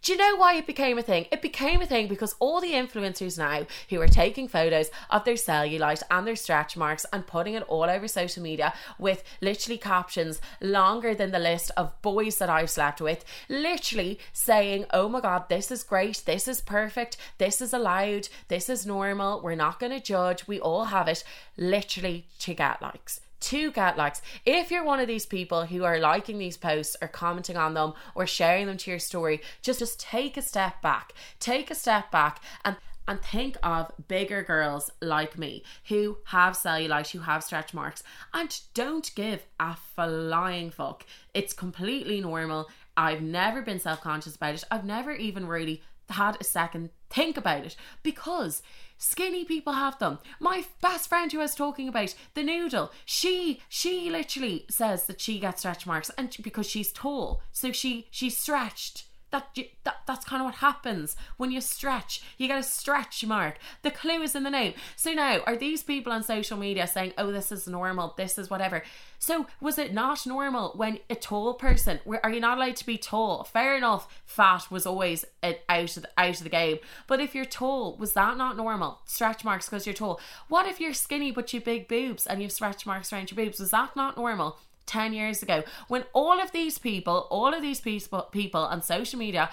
Do 0.02 0.12
you 0.12 0.18
know 0.18 0.36
why 0.36 0.56
it 0.56 0.68
became 0.68 0.98
a 0.98 1.02
thing? 1.02 1.28
It 1.32 1.42
became 1.42 1.82
a 1.82 1.86
thing 1.86 2.08
because 2.08 2.36
all 2.40 2.60
the 2.60 2.74
influencers 2.74 3.38
now 3.38 3.66
who 3.90 4.02
are 4.02 4.08
taking 4.08 4.50
photos 4.50 4.92
of 5.10 5.24
their 5.24 5.36
cellulite 5.36 6.04
and 6.12 6.28
their 6.28 6.36
stretch 6.36 6.76
marks 6.76 7.06
and 7.14 7.26
putting 7.26 7.54
it 7.54 7.64
all 7.64 7.86
over 7.86 8.08
social 8.08 8.44
media 8.44 8.74
with 9.00 9.24
literally 9.42 9.78
captions 9.78 10.42
longer 10.60 11.16
than 11.16 11.32
the 11.32 11.40
list 11.40 11.72
of 11.78 12.02
boys 12.02 12.38
that 12.40 12.50
I've 12.50 12.70
slept 12.70 13.00
with, 13.00 13.24
literally 13.48 14.20
saying, 14.34 14.86
Oh 14.92 15.08
my 15.08 15.22
god, 15.22 15.48
this 15.48 15.72
is 15.72 15.84
great, 15.84 16.24
this 16.26 16.48
is 16.50 16.60
perfect, 16.60 17.16
this 17.38 17.62
is 17.62 17.74
allowed, 17.74 18.28
this 18.50 18.70
is 18.70 18.86
normal, 18.86 19.42
we're 19.42 19.56
not 19.56 19.80
going 19.80 19.94
to 19.94 20.02
judge, 20.02 20.48
we 20.48 20.60
all 20.60 20.86
have 20.86 21.08
it, 21.08 21.24
literally 21.58 22.28
to 22.40 22.54
get 22.54 22.82
likes 22.82 23.22
to 23.44 23.72
get 23.72 23.98
likes. 23.98 24.22
If 24.46 24.72
you're 24.72 24.84
one 24.84 25.00
of 25.00 25.08
these 25.08 25.26
people 25.26 25.66
who 25.66 25.84
are 25.84 26.00
liking 26.00 26.38
these 26.38 26.58
posts 26.58 26.96
or 27.02 27.08
commenting 27.08 27.58
on 27.58 27.74
them 27.74 27.94
or 28.16 28.26
sharing 28.26 28.68
them 28.68 28.78
to 28.78 28.92
your 28.92 29.00
story, 29.00 29.42
just 29.62 29.80
just 29.80 30.00
take 30.00 30.38
a 30.38 30.42
step 30.42 30.82
back. 30.82 31.14
Take 31.40 31.70
a 31.70 31.76
step 31.76 32.12
back 32.12 32.42
and 32.64 32.78
and 33.06 33.22
think 33.22 33.58
of 33.64 33.92
bigger 34.08 34.44
girls 34.44 34.90
like 35.02 35.38
me 35.38 35.64
who 35.90 36.18
have 36.26 36.54
cellulite, 36.54 37.12
who 37.12 37.20
have 37.20 37.44
stretch 37.44 37.74
marks, 37.74 38.02
and 38.34 38.60
don't 38.74 39.14
give 39.16 39.46
a 39.60 39.76
flying 39.76 40.70
fuck. 40.70 41.06
It's 41.34 41.54
completely 41.54 42.22
normal. 42.22 42.70
I've 42.96 43.22
never 43.22 43.62
been 43.62 43.80
self 43.80 44.02
conscious 44.02 44.36
about 44.36 44.56
it. 44.56 44.64
I've 44.72 44.86
never 44.86 45.12
even 45.12 45.48
really 45.48 45.82
had 46.10 46.38
a 46.40 46.44
second 46.44 46.90
think 47.10 47.38
about 47.38 47.66
it 47.66 47.76
because 48.04 48.62
skinny 48.98 49.46
people 49.46 49.74
have 49.74 50.00
them. 50.00 50.20
My 50.40 50.66
best 50.82 51.10
friend 51.10 51.32
who 51.32 51.40
I 51.40 51.44
was 51.44 51.56
talking 51.56 51.88
about, 51.88 52.16
the 52.34 52.44
noodle, 52.44 52.92
she 53.06 53.62
she 53.70 54.10
literally 54.10 54.66
says 54.70 55.06
that 55.06 55.22
she 55.22 55.40
gets 55.40 55.60
stretch 55.60 55.86
marks 55.86 56.12
and 56.18 56.36
because 56.42 56.70
she's 56.70 56.92
tall, 56.92 57.42
so 57.52 57.72
she 57.72 58.08
she's 58.12 58.38
stretched. 58.38 59.06
That, 59.34 59.58
that 59.84 59.96
that's 60.06 60.26
kind 60.26 60.44
of 60.44 60.46
what 60.46 60.56
happens 60.56 61.16
when 61.38 61.50
you 61.50 61.60
stretch. 61.60 62.22
You 62.38 62.48
get 62.48 62.60
a 62.60 62.64
stretch 62.64 63.26
mark. 63.26 63.58
The 63.82 63.90
clue 63.90 64.22
is 64.22 64.36
in 64.36 64.44
the 64.44 64.52
name. 64.52 64.76
So 64.96 65.12
now, 65.12 65.40
are 65.48 65.58
these 65.58 65.82
people 65.82 66.14
on 66.14 66.22
social 66.22 66.56
media 66.56 66.86
saying, 66.86 67.14
"Oh, 67.18 67.32
this 67.32 67.52
is 67.52 67.68
normal. 67.68 68.14
This 68.16 68.38
is 68.38 68.52
whatever"? 68.52 68.84
So 69.18 69.48
was 69.60 69.80
it 69.80 69.92
not 69.92 70.28
normal 70.28 70.74
when 70.76 71.00
a 71.10 71.16
tall 71.16 71.56
person? 71.56 72.00
Are 72.24 72.30
you 72.30 72.40
not 72.40 72.60
allowed 72.60 72.76
to 72.76 72.86
be 72.86 73.00
tall? 73.00 73.44
Fair 73.44 73.76
enough. 73.76 74.22
Fat 74.26 74.70
was 74.70 74.86
always 74.86 75.26
out 75.42 75.56
of 75.98 76.04
the, 76.04 76.10
out 76.16 76.38
of 76.38 76.44
the 76.44 76.50
game. 76.50 76.78
But 77.08 77.20
if 77.20 77.34
you're 77.34 77.46
tall, 77.46 77.96
was 77.98 78.14
that 78.14 78.38
not 78.38 78.56
normal? 78.56 79.00
Stretch 79.06 79.44
marks 79.44 79.68
because 79.68 79.88
you're 79.88 79.96
tall. 79.96 80.20
What 80.48 80.68
if 80.68 80.80
you're 80.80 80.94
skinny 80.94 81.32
but 81.32 81.52
you 81.54 81.60
big 81.60 81.88
boobs 81.88 82.28
and 82.28 82.40
you've 82.40 82.52
stretch 82.52 82.86
marks 82.86 83.12
around 83.12 83.32
your 83.32 83.44
boobs? 83.44 83.60
Was 83.60 83.72
that 83.72 83.96
not 83.96 84.16
normal? 84.16 84.60
10 84.86 85.14
years 85.14 85.42
ago 85.42 85.64
when 85.88 86.04
all 86.14 86.40
of 86.40 86.52
these 86.52 86.78
people 86.78 87.28
all 87.30 87.54
of 87.54 87.62
these 87.62 87.82
people 87.82 88.60
on 88.60 88.82
social 88.82 89.20
media 89.20 89.50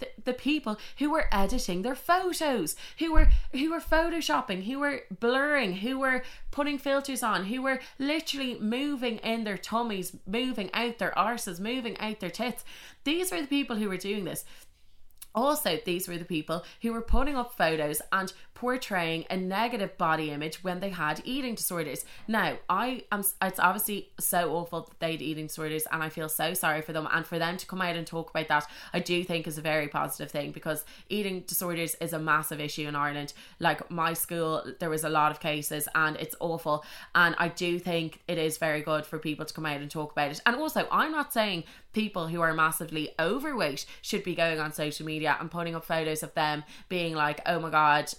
the, 0.00 0.08
the 0.24 0.32
people 0.32 0.76
who 0.98 1.10
were 1.10 1.26
editing 1.30 1.82
their 1.82 1.94
photos 1.94 2.74
who 2.98 3.12
were 3.12 3.28
who 3.52 3.70
were 3.70 3.80
photoshopping 3.80 4.64
who 4.64 4.80
were 4.80 5.02
blurring 5.20 5.74
who 5.76 6.00
were 6.00 6.24
putting 6.50 6.78
filters 6.78 7.22
on 7.22 7.44
who 7.44 7.62
were 7.62 7.80
literally 7.98 8.58
moving 8.58 9.18
in 9.18 9.44
their 9.44 9.56
tummies 9.56 10.16
moving 10.26 10.68
out 10.74 10.98
their 10.98 11.12
arses 11.12 11.60
moving 11.60 11.96
out 11.98 12.18
their 12.18 12.28
tits 12.30 12.64
these 13.04 13.30
were 13.30 13.42
the 13.42 13.46
people 13.46 13.76
who 13.76 13.88
were 13.88 13.96
doing 13.96 14.24
this. 14.24 14.44
Also, 15.34 15.78
these 15.84 16.06
were 16.08 16.16
the 16.16 16.24
people 16.24 16.64
who 16.82 16.92
were 16.92 17.02
putting 17.02 17.36
up 17.36 17.56
photos 17.56 18.00
and 18.12 18.32
portraying 18.54 19.24
a 19.30 19.36
negative 19.36 19.96
body 19.98 20.30
image 20.30 20.62
when 20.62 20.80
they 20.80 20.90
had 20.90 21.20
eating 21.24 21.54
disorders. 21.54 22.04
Now, 22.28 22.56
I 22.68 23.04
am 23.10 23.24
it's 23.42 23.58
obviously 23.58 24.10
so 24.18 24.54
awful 24.54 24.82
that 24.82 25.00
they 25.00 25.12
had 25.12 25.22
eating 25.22 25.48
disorders 25.48 25.84
and 25.90 26.02
I 26.02 26.08
feel 26.08 26.28
so 26.28 26.54
sorry 26.54 26.80
for 26.82 26.92
them 26.92 27.08
and 27.12 27.26
for 27.26 27.38
them 27.38 27.56
to 27.56 27.66
come 27.66 27.82
out 27.82 27.96
and 27.96 28.06
talk 28.06 28.30
about 28.30 28.48
that 28.48 28.66
I 28.92 29.00
do 29.00 29.24
think 29.24 29.46
is 29.46 29.58
a 29.58 29.62
very 29.62 29.88
positive 29.88 30.30
thing 30.30 30.52
because 30.52 30.84
eating 31.08 31.40
disorders 31.40 31.96
is 31.96 32.12
a 32.12 32.18
massive 32.18 32.60
issue 32.60 32.86
in 32.86 32.96
Ireland. 32.96 33.32
Like 33.58 33.90
my 33.90 34.12
school 34.12 34.64
there 34.78 34.90
was 34.90 35.04
a 35.04 35.08
lot 35.08 35.32
of 35.32 35.40
cases 35.40 35.88
and 35.94 36.16
it's 36.16 36.36
awful 36.40 36.84
and 37.14 37.34
I 37.38 37.48
do 37.48 37.78
think 37.78 38.20
it 38.28 38.38
is 38.38 38.58
very 38.58 38.82
good 38.82 39.04
for 39.04 39.18
people 39.18 39.44
to 39.44 39.54
come 39.54 39.66
out 39.66 39.80
and 39.80 39.90
talk 39.90 40.12
about 40.12 40.30
it. 40.30 40.40
And 40.46 40.56
also, 40.56 40.86
I'm 40.90 41.12
not 41.12 41.32
saying 41.32 41.64
people 41.92 42.28
who 42.28 42.40
are 42.40 42.52
massively 42.52 43.10
overweight 43.18 43.86
should 44.02 44.24
be 44.24 44.34
going 44.34 44.60
on 44.60 44.72
social 44.72 45.06
media 45.06 45.36
and 45.40 45.50
putting 45.50 45.74
up 45.74 45.84
photos 45.84 46.22
of 46.22 46.34
them 46.34 46.64
being 46.88 47.14
like, 47.14 47.40
oh 47.46 47.60
my 47.60 47.70
god, 47.70 48.12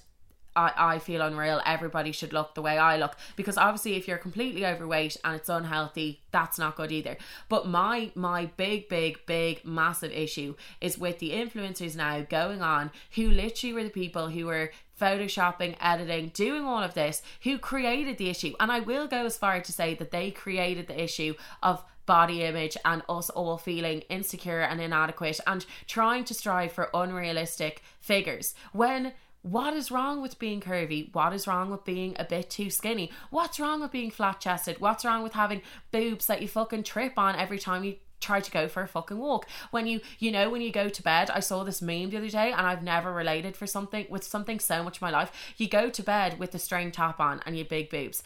I, 0.55 0.71
I 0.77 0.99
feel 0.99 1.21
unreal. 1.21 1.61
Everybody 1.65 2.11
should 2.11 2.33
look 2.33 2.55
the 2.55 2.61
way 2.61 2.77
I 2.77 2.97
look. 2.97 3.15
Because 3.35 3.57
obviously 3.57 3.95
if 3.95 4.07
you're 4.07 4.17
completely 4.17 4.65
overweight 4.65 5.17
and 5.23 5.35
it's 5.35 5.49
unhealthy, 5.49 6.21
that's 6.31 6.57
not 6.57 6.75
good 6.75 6.91
either. 6.91 7.17
But 7.49 7.67
my 7.67 8.11
my 8.15 8.45
big, 8.57 8.89
big, 8.89 9.25
big, 9.25 9.65
massive 9.65 10.11
issue 10.11 10.55
is 10.81 10.97
with 10.97 11.19
the 11.19 11.31
influencers 11.31 11.95
now 11.95 12.21
going 12.21 12.61
on 12.61 12.91
who 13.15 13.29
literally 13.29 13.73
were 13.73 13.83
the 13.83 13.89
people 13.89 14.29
who 14.29 14.45
were 14.45 14.71
photoshopping, 14.99 15.75
editing, 15.81 16.29
doing 16.29 16.63
all 16.63 16.81
of 16.81 16.93
this, 16.93 17.21
who 17.43 17.57
created 17.57 18.17
the 18.17 18.29
issue. 18.29 18.53
And 18.59 18.71
I 18.71 18.79
will 18.79 19.07
go 19.07 19.25
as 19.25 19.37
far 19.37 19.59
to 19.59 19.71
say 19.71 19.93
that 19.95 20.11
they 20.11 20.31
created 20.31 20.87
the 20.87 21.03
issue 21.03 21.35
of 21.61 21.83
body 22.05 22.43
image 22.43 22.77
and 22.85 23.01
us 23.09 23.29
all 23.31 23.57
feeling 23.57 24.01
insecure 24.09 24.61
and 24.61 24.79
inadequate 24.79 25.39
and 25.47 25.65
trying 25.87 26.23
to 26.25 26.33
strive 26.33 26.71
for 26.71 26.89
unrealistic 26.93 27.81
figures 27.99 28.53
when 28.73 29.13
what 29.45 29.75
is 29.75 29.91
wrong 29.91 30.23
with 30.23 30.39
being 30.39 30.59
curvy? 30.59 31.13
What 31.13 31.31
is 31.31 31.45
wrong 31.45 31.69
with 31.69 31.85
being 31.85 32.15
a 32.17 32.25
bit 32.25 32.49
too 32.49 32.71
skinny? 32.71 33.11
What's 33.29 33.59
wrong 33.59 33.81
with 33.81 33.91
being 33.91 34.09
flat 34.09 34.39
chested? 34.39 34.81
What's 34.81 35.05
wrong 35.05 35.21
with 35.21 35.33
having 35.33 35.61
boobs 35.91 36.25
that 36.25 36.41
you 36.41 36.47
fucking 36.47 36.81
trip 36.81 37.13
on 37.15 37.35
every 37.35 37.59
time 37.59 37.83
you 37.83 37.97
try 38.19 38.39
to 38.39 38.49
go 38.49 38.67
for 38.67 38.81
a 38.81 38.87
fucking 38.87 39.19
walk 39.19 39.45
when 39.69 39.85
you 39.85 39.99
you 40.17 40.31
know 40.31 40.49
when 40.49 40.61
you 40.61 40.71
go 40.71 40.87
to 40.87 41.03
bed 41.03 41.29
i 41.31 41.39
saw 41.39 41.63
this 41.63 41.81
meme 41.81 42.09
the 42.09 42.17
other 42.17 42.29
day 42.29 42.51
and 42.51 42.65
i've 42.65 42.81
never 42.81 43.13
related 43.13 43.55
for 43.57 43.67
something 43.67 44.07
with 44.09 44.23
something 44.23 44.57
so 44.57 44.81
much 44.81 44.99
in 44.99 45.05
my 45.05 45.11
life 45.11 45.53
you 45.57 45.67
go 45.67 45.89
to 45.89 46.01
bed 46.01 46.39
with 46.39 46.51
the 46.51 46.57
string 46.57 46.91
top 46.91 47.19
on 47.19 47.41
and 47.45 47.57
your 47.57 47.65
big 47.65 47.89
boobs 47.89 48.23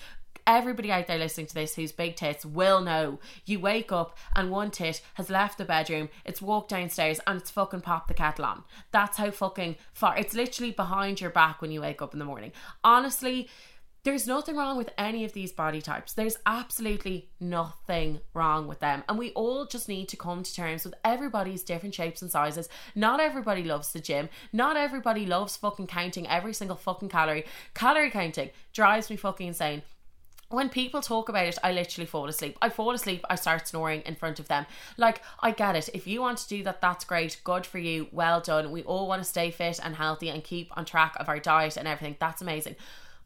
everybody 0.49 0.91
out 0.91 1.05
there 1.05 1.19
listening 1.19 1.45
to 1.45 1.53
this 1.53 1.75
who's 1.75 1.91
big 1.91 2.15
tits 2.15 2.43
will 2.43 2.81
know 2.81 3.19
you 3.45 3.59
wake 3.59 3.91
up 3.91 4.17
and 4.35 4.49
one 4.49 4.71
tit 4.71 4.99
has 5.13 5.29
left 5.29 5.59
the 5.59 5.63
bedroom, 5.63 6.09
it's 6.25 6.41
walked 6.41 6.71
downstairs 6.71 7.19
and 7.27 7.39
it's 7.39 7.51
fucking 7.51 7.81
popped 7.81 8.07
the 8.07 8.15
kettle 8.15 8.45
on. 8.45 8.63
That's 8.91 9.17
how 9.17 9.29
fucking 9.29 9.75
far 9.93 10.17
it's 10.17 10.33
literally 10.33 10.71
behind 10.71 11.21
your 11.21 11.29
back 11.29 11.61
when 11.61 11.71
you 11.71 11.81
wake 11.81 12.01
up 12.01 12.13
in 12.13 12.19
the 12.19 12.25
morning. 12.25 12.51
Honestly, 12.83 13.47
there's 14.03 14.25
nothing 14.25 14.55
wrong 14.55 14.75
with 14.75 14.89
any 14.97 15.23
of 15.23 15.33
these 15.33 15.51
body 15.51 15.81
types. 15.81 16.13
There's 16.13 16.37
absolutely 16.47 17.29
nothing 17.39 18.21
wrong 18.33 18.67
with 18.67 18.79
them. 18.79 19.03
And 19.07 19.19
we 19.19 19.31
all 19.31 19.65
just 19.65 19.87
need 19.87 20.07
to 20.09 20.17
come 20.17 20.41
to 20.41 20.55
terms 20.55 20.83
with 20.83 20.95
everybody's 21.05 21.63
different 21.63 21.93
shapes 21.93 22.21
and 22.23 22.31
sizes. 22.31 22.69
Not 22.95 23.19
everybody 23.19 23.63
loves 23.63 23.91
the 23.91 23.99
gym. 23.99 24.29
Not 24.51 24.77
everybody 24.77 25.25
loves 25.25 25.57
fucking 25.57 25.87
counting 25.87 26.27
every 26.27 26.53
single 26.53 26.77
fucking 26.77 27.09
calorie. 27.09 27.45
Calorie 27.75 28.09
counting 28.09 28.49
drives 28.73 29.09
me 29.09 29.17
fucking 29.17 29.49
insane 29.49 29.83
when 30.49 30.69
people 30.69 31.01
talk 31.01 31.29
about 31.29 31.45
it, 31.45 31.57
I 31.63 31.71
literally 31.71 32.07
fall 32.07 32.27
asleep. 32.27 32.57
I 32.61 32.69
fall 32.69 32.91
asleep, 32.91 33.23
I 33.29 33.35
start 33.35 33.67
snoring 33.67 34.01
in 34.01 34.15
front 34.15 34.39
of 34.39 34.47
them. 34.47 34.65
Like, 34.97 35.21
I 35.39 35.51
get 35.51 35.75
it. 35.75 35.89
If 35.93 36.07
you 36.07 36.21
want 36.21 36.39
to 36.39 36.47
do 36.47 36.63
that, 36.63 36.81
that's 36.81 37.05
great. 37.05 37.39
Good 37.43 37.65
for 37.65 37.77
you. 37.77 38.07
Well 38.11 38.41
done. 38.41 38.71
We 38.71 38.83
all 38.83 39.07
want 39.07 39.21
to 39.21 39.29
stay 39.29 39.51
fit 39.51 39.79
and 39.83 39.95
healthy 39.95 40.29
and 40.29 40.43
keep 40.43 40.75
on 40.75 40.85
track 40.85 41.15
of 41.19 41.29
our 41.29 41.39
diet 41.39 41.77
and 41.77 41.87
everything. 41.87 42.17
That's 42.19 42.41
amazing. 42.41 42.75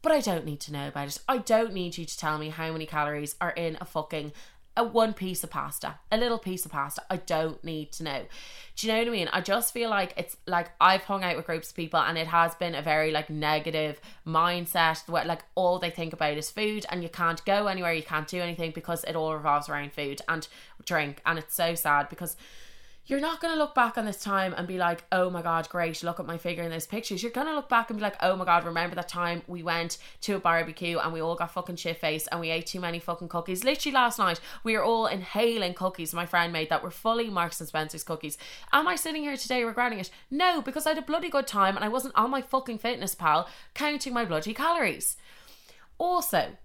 But 0.02 0.12
I 0.12 0.20
don't 0.20 0.44
need 0.44 0.60
to 0.60 0.72
know 0.72 0.88
about 0.88 1.08
it. 1.08 1.18
I 1.26 1.38
don't 1.38 1.72
need 1.72 1.96
you 1.96 2.04
to 2.04 2.18
tell 2.18 2.36
me 2.36 2.50
how 2.50 2.70
many 2.72 2.84
calories 2.84 3.36
are 3.40 3.52
in 3.52 3.78
a 3.80 3.86
fucking 3.86 4.32
a 4.76 4.82
one 4.82 5.14
piece 5.14 5.44
of 5.44 5.50
pasta, 5.50 5.96
a 6.10 6.16
little 6.16 6.38
piece 6.38 6.64
of 6.64 6.72
pasta. 6.72 7.02
I 7.08 7.16
don't 7.16 7.62
need 7.62 7.92
to 7.92 8.02
know. 8.02 8.22
Do 8.76 8.86
you 8.86 8.92
know 8.92 8.98
what 8.98 9.08
I 9.08 9.10
mean? 9.10 9.28
I 9.32 9.40
just 9.40 9.72
feel 9.72 9.88
like 9.88 10.14
it's 10.16 10.36
like 10.46 10.70
I've 10.80 11.04
hung 11.04 11.22
out 11.22 11.36
with 11.36 11.46
groups 11.46 11.70
of 11.70 11.76
people 11.76 12.00
and 12.00 12.18
it 12.18 12.26
has 12.26 12.54
been 12.56 12.74
a 12.74 12.82
very 12.82 13.12
like 13.12 13.30
negative 13.30 14.00
mindset 14.26 15.08
where 15.08 15.24
like 15.24 15.44
all 15.54 15.78
they 15.78 15.90
think 15.90 16.12
about 16.12 16.36
is 16.36 16.50
food 16.50 16.84
and 16.90 17.02
you 17.02 17.08
can't 17.08 17.44
go 17.44 17.68
anywhere, 17.68 17.92
you 17.92 18.02
can't 18.02 18.26
do 18.26 18.40
anything 18.40 18.72
because 18.72 19.04
it 19.04 19.14
all 19.14 19.34
revolves 19.34 19.68
around 19.68 19.92
food 19.92 20.20
and 20.28 20.48
drink. 20.84 21.22
And 21.24 21.38
it's 21.38 21.54
so 21.54 21.76
sad 21.76 22.08
because 22.08 22.36
you're 23.06 23.20
not 23.20 23.40
going 23.40 23.52
to 23.52 23.58
look 23.58 23.74
back 23.74 23.98
on 23.98 24.06
this 24.06 24.22
time 24.22 24.54
and 24.56 24.66
be 24.66 24.78
like, 24.78 25.04
oh 25.12 25.28
my 25.28 25.42
God, 25.42 25.68
great, 25.68 26.02
look 26.02 26.18
at 26.18 26.26
my 26.26 26.38
figure 26.38 26.62
in 26.62 26.70
those 26.70 26.86
pictures. 26.86 27.22
You're 27.22 27.32
going 27.32 27.46
to 27.46 27.54
look 27.54 27.68
back 27.68 27.90
and 27.90 27.98
be 27.98 28.02
like, 28.02 28.16
oh 28.22 28.34
my 28.34 28.46
God, 28.46 28.64
remember 28.64 28.96
that 28.96 29.08
time 29.08 29.42
we 29.46 29.62
went 29.62 29.98
to 30.22 30.36
a 30.36 30.38
barbecue 30.38 30.98
and 30.98 31.12
we 31.12 31.20
all 31.20 31.34
got 31.34 31.52
fucking 31.52 31.76
shit 31.76 31.98
faced 31.98 32.28
and 32.32 32.40
we 32.40 32.50
ate 32.50 32.66
too 32.66 32.80
many 32.80 32.98
fucking 32.98 33.28
cookies. 33.28 33.62
Literally 33.62 33.92
last 33.92 34.18
night, 34.18 34.40
we 34.62 34.72
were 34.74 34.82
all 34.82 35.06
inhaling 35.06 35.74
cookies 35.74 36.14
my 36.14 36.24
friend 36.24 36.50
made 36.52 36.70
that 36.70 36.82
were 36.82 36.90
fully 36.90 37.28
Marks 37.28 37.60
and 37.60 37.68
Spencer's 37.68 38.04
cookies. 38.04 38.38
Am 38.72 38.88
I 38.88 38.96
sitting 38.96 39.22
here 39.22 39.36
today 39.36 39.64
regretting 39.64 39.98
it? 39.98 40.10
No, 40.30 40.62
because 40.62 40.86
I 40.86 40.90
had 40.90 40.98
a 40.98 41.02
bloody 41.02 41.28
good 41.28 41.46
time 41.46 41.76
and 41.76 41.84
I 41.84 41.88
wasn't 41.88 42.16
on 42.16 42.30
my 42.30 42.40
fucking 42.40 42.78
fitness 42.78 43.14
pal 43.14 43.48
counting 43.74 44.14
my 44.14 44.24
bloody 44.24 44.54
calories. 44.54 45.16
Also, 45.98 46.56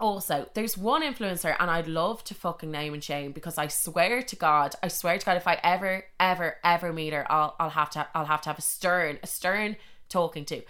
also, 0.00 0.48
there's 0.54 0.78
one 0.78 1.02
influencer, 1.02 1.56
and 1.58 1.70
I'd 1.70 1.88
love 1.88 2.22
to 2.24 2.34
fucking 2.34 2.70
name 2.70 2.94
and 2.94 3.02
shame 3.02 3.32
because 3.32 3.58
I 3.58 3.66
swear 3.66 4.22
to 4.22 4.36
God, 4.36 4.74
I 4.82 4.88
swear 4.88 5.18
to 5.18 5.26
God, 5.26 5.36
if 5.36 5.48
I 5.48 5.58
ever, 5.62 6.04
ever, 6.20 6.56
ever 6.62 6.92
meet 6.92 7.12
her, 7.12 7.30
I'll, 7.30 7.56
I'll 7.58 7.70
have 7.70 7.90
to, 7.90 8.06
I'll 8.14 8.26
have 8.26 8.42
to 8.42 8.50
have 8.50 8.58
a 8.58 8.62
stern, 8.62 9.18
a 9.22 9.26
stern 9.26 9.76
talking 10.08 10.44
to 10.46 10.62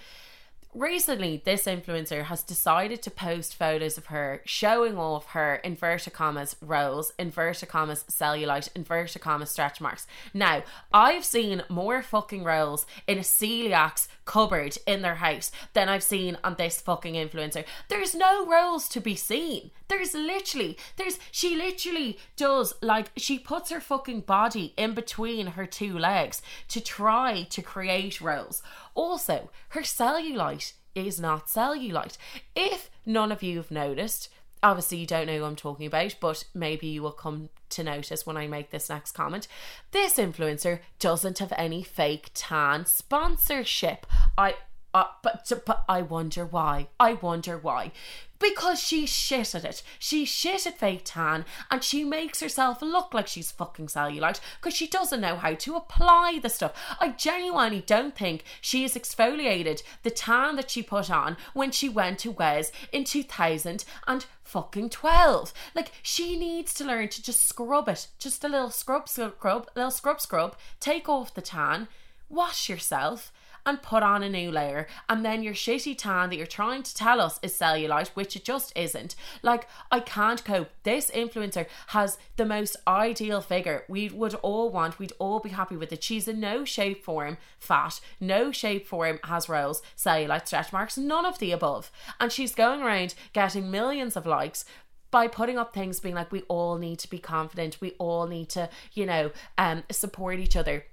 recently 0.79 1.43
this 1.45 1.65
influencer 1.65 2.25
has 2.25 2.43
decided 2.43 3.03
to 3.03 3.11
post 3.11 3.57
photos 3.57 3.99
of 3.99 4.07
her 4.07 4.41
showing 4.45 4.97
off 4.97 5.27
her 5.31 5.57
inverted 5.57 6.13
commas 6.13 6.55
rolls 6.61 7.13
inverted 7.19 7.69
commas 7.69 8.05
cellulite 8.09 8.69
inverted 8.77 9.21
commas 9.21 9.51
stretch 9.51 9.81
marks. 9.81 10.07
Now 10.33 10.63
i've 10.93 11.25
seen 11.25 11.65
more 11.69 12.03
fucking 12.03 12.45
rolls 12.45 12.87
in 13.09 13.19
a 13.19 13.23
celiac's 13.23 14.09
cupboard 14.25 14.77
in 14.87 15.03
their 15.03 15.17
house 15.17 15.51
than 15.73 15.89
i've 15.89 16.03
seen 16.03 16.39
on 16.45 16.55
this 16.55 16.81
fucking 16.81 17.15
influencer. 17.15 17.65
There's 17.89 18.15
no 18.15 18.47
rolls 18.47 18.89
to 18.91 19.01
be 19.01 19.17
seen. 19.17 19.73
There's 19.89 20.15
literally 20.15 20.79
there's 20.97 21.19
she 21.33 21.57
literally 21.57 22.19
does 22.37 22.75
like 22.81 23.11
she 23.17 23.39
puts 23.39 23.71
her 23.71 23.81
fucking 23.81 24.21
body 24.21 24.75
in 24.77 24.95
between 24.95 25.49
her 25.49 25.67
two 25.67 25.99
legs 25.99 26.41
to 26.69 26.81
try 26.81 27.47
to 27.51 27.63
create 27.63 28.21
rolls 28.21 28.63
also, 28.99 29.49
her 29.69 29.83
cellulite 29.83 30.68
is 31.07 31.21
not 31.21 31.47
cellulite. 31.47 32.17
If 32.55 32.91
none 33.07 33.33
of 33.33 33.43
you 33.43 33.57
have 33.59 33.71
noticed, 33.71 34.29
obviously 34.63 34.99
you 34.99 35.07
don't 35.07 35.27
know 35.27 35.39
who 35.39 35.45
I'm 35.45 35.57
talking 35.57 35.87
about, 35.87 36.17
but 36.21 36.45
maybe 36.55 36.87
you 36.87 37.03
will 37.03 37.13
come 37.13 37.49
to 37.71 37.85
notice 37.85 38.27
when 38.27 38.37
I 38.37 38.47
make 38.47 38.71
this 38.71 38.89
next 38.89 39.13
comment. 39.13 39.47
This 39.93 40.17
influencer 40.17 40.81
doesn't 40.99 41.39
have 41.39 41.53
any 41.57 41.83
fake 41.83 42.31
tan 42.35 42.87
sponsorship. 42.87 44.07
I 44.37 44.57
Uh, 44.95 45.05
but, 45.23 45.53
but 45.67 45.85
I 45.87 46.01
wonder 46.01 46.47
why. 46.47 46.89
I 46.99 47.13
wonder 47.13 47.59
why. 47.59 47.93
Because 48.39 48.81
she's 48.81 49.11
shit 49.11 49.55
at 49.55 49.65
it. 49.65 49.83
She's 49.99 50.29
shit 50.29 50.67
at 50.67 50.79
fake 50.79 51.03
tan 51.05 51.45
and 51.71 51.83
she 51.83 52.05
makes 52.05 52.41
herself 52.41 52.81
look 52.81 53.13
like 53.13 53.27
she's 53.27 53.51
fucking 53.51 53.87
cellulite 53.87 54.41
because 54.61 54.75
she 54.75 54.87
doesn't 54.87 55.21
know 55.21 55.37
how 55.37 55.55
to 55.55 55.77
apply 55.77 56.39
the 56.43 56.49
stuff. 56.49 56.73
I 57.01 57.11
genuinely 57.11 57.83
don't 57.85 58.17
think 58.17 58.45
she 58.61 58.83
has 58.83 58.95
exfoliated 58.95 59.83
the 60.03 60.11
tan 60.11 60.57
that 60.57 60.71
she 60.71 60.83
put 60.83 61.11
on 61.11 61.37
when 61.53 61.71
she 61.71 61.89
went 61.89 62.21
to 62.21 62.31
Wes 62.31 62.71
in 62.93 63.05
2000 63.05 63.85
and 64.07 64.27
fucking 64.49 64.91
12. 64.91 65.53
Like, 65.75 65.93
she 66.03 66.37
needs 66.37 66.73
to 66.75 66.85
learn 66.85 67.09
to 67.09 67.23
just 67.23 67.47
scrub 67.47 67.89
it. 67.89 68.09
Just 68.19 68.43
a 68.45 68.49
little 68.49 68.71
scrub, 68.71 69.09
scrub, 69.09 69.69
little 69.75 69.91
scrub, 69.91 70.21
scrub. 70.21 70.57
Take 70.81 71.09
off 71.09 71.35
the 71.35 71.43
tan, 71.43 71.89
wash 72.29 72.69
yourself, 72.69 73.31
and 73.69 73.83
put 73.83 74.03
on 74.03 74.23
a 74.23 74.29
new 74.31 74.51
layer. 74.51 74.87
And 75.09 75.25
then 75.25 75.43
your 75.43 75.53
shitty 75.53 75.97
tan 75.99 76.31
that 76.31 76.37
you're 76.37 76.47
trying 76.47 76.83
to 76.83 76.95
tell 76.95 77.21
us 77.21 77.39
is 77.43 77.57
cellulite, 77.57 78.09
which 78.09 78.35
it 78.35 78.45
just 78.45 78.73
isn't. 78.77 79.15
Like, 79.43 79.69
I 79.93 80.01
can't 80.01 80.43
cope. 80.45 80.71
This 80.85 81.11
influencer 81.11 81.67
has 81.89 82.17
the 82.37 82.47
most 82.47 82.77
ideal 82.87 83.41
figure. 83.43 83.85
We 83.89 84.09
would 84.09 84.35
all 84.37 84.71
want, 84.71 84.99
we'd 84.99 85.13
all 85.19 85.41
be 85.41 85.51
happy 85.51 85.77
with 85.77 85.93
it. 85.93 86.03
She's 86.03 86.27
in 86.27 86.41
no 86.41 86.65
shape 86.65 87.05
form 87.05 87.37
fat, 87.59 88.01
no 88.21 88.51
shape 88.51 88.87
form 88.87 89.21
has 89.25 89.49
rolls, 89.49 89.83
cellulite, 89.97 90.47
stretch 90.47 90.73
marks, 90.73 90.97
none 90.97 91.27
of 91.27 91.39
the 91.39 91.53
above. 91.53 91.91
And 92.19 92.33
she's 92.33 92.55
going 92.55 92.83
around 92.83 93.15
getting 93.35 93.71
millions 93.71 94.17
of 94.17 94.27
likes 94.27 94.65
by 95.11 95.27
putting 95.27 95.59
up 95.59 95.73
things 95.73 96.01
being 96.01 96.15
like 96.15 96.33
we 96.33 96.43
all 96.49 96.77
need 96.77 96.99
to 96.99 97.09
be 97.09 97.19
confident 97.19 97.79
we 97.81 97.93
all 97.93 98.27
need 98.27 98.47
to 98.47 98.69
you 98.93 99.07
know 99.07 99.31
um 99.57 99.83
support 99.91 100.39
each 100.39 100.55
other 100.55 100.85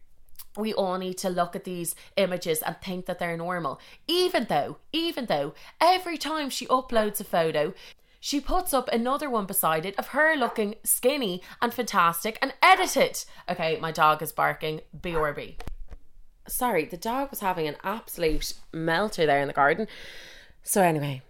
we 0.58 0.74
all 0.74 0.98
need 0.98 1.18
to 1.20 1.30
look 1.30 1.56
at 1.56 1.64
these 1.64 1.96
images 2.18 2.62
and 2.62 2.76
think 2.82 3.06
that 3.06 3.20
they're 3.20 3.38
normal. 3.38 3.80
Even 4.08 4.46
though, 4.50 4.78
even 4.92 5.26
though 5.26 5.54
every 5.82 6.18
time 6.18 6.50
she 6.50 6.66
uploads 6.68 7.20
a 7.20 7.24
photo, 7.24 7.74
she 8.20 8.40
puts 8.40 8.74
up 8.74 8.90
another 8.90 9.30
one 9.30 9.46
beside 9.46 9.86
it 9.86 9.98
of 10.00 10.08
her 10.08 10.36
looking 10.36 10.76
skinny 10.84 11.44
and 11.62 11.74
fantastic 11.74 12.40
and 12.42 12.54
edited. 12.62 13.24
Okay, 13.48 13.78
my 13.80 13.92
dog 13.92 14.24
is 14.24 14.32
barking. 14.32 14.82
BRB. 15.00 15.56
Sorry, 16.48 16.86
the 16.86 16.98
dog 16.98 17.30
was 17.30 17.40
having 17.40 17.68
an 17.68 17.76
absolute 17.84 18.54
melter 18.74 19.26
there 19.26 19.42
in 19.42 19.48
the 19.48 19.54
garden. 19.54 19.88
So, 20.64 20.82
anyway, 20.82 21.22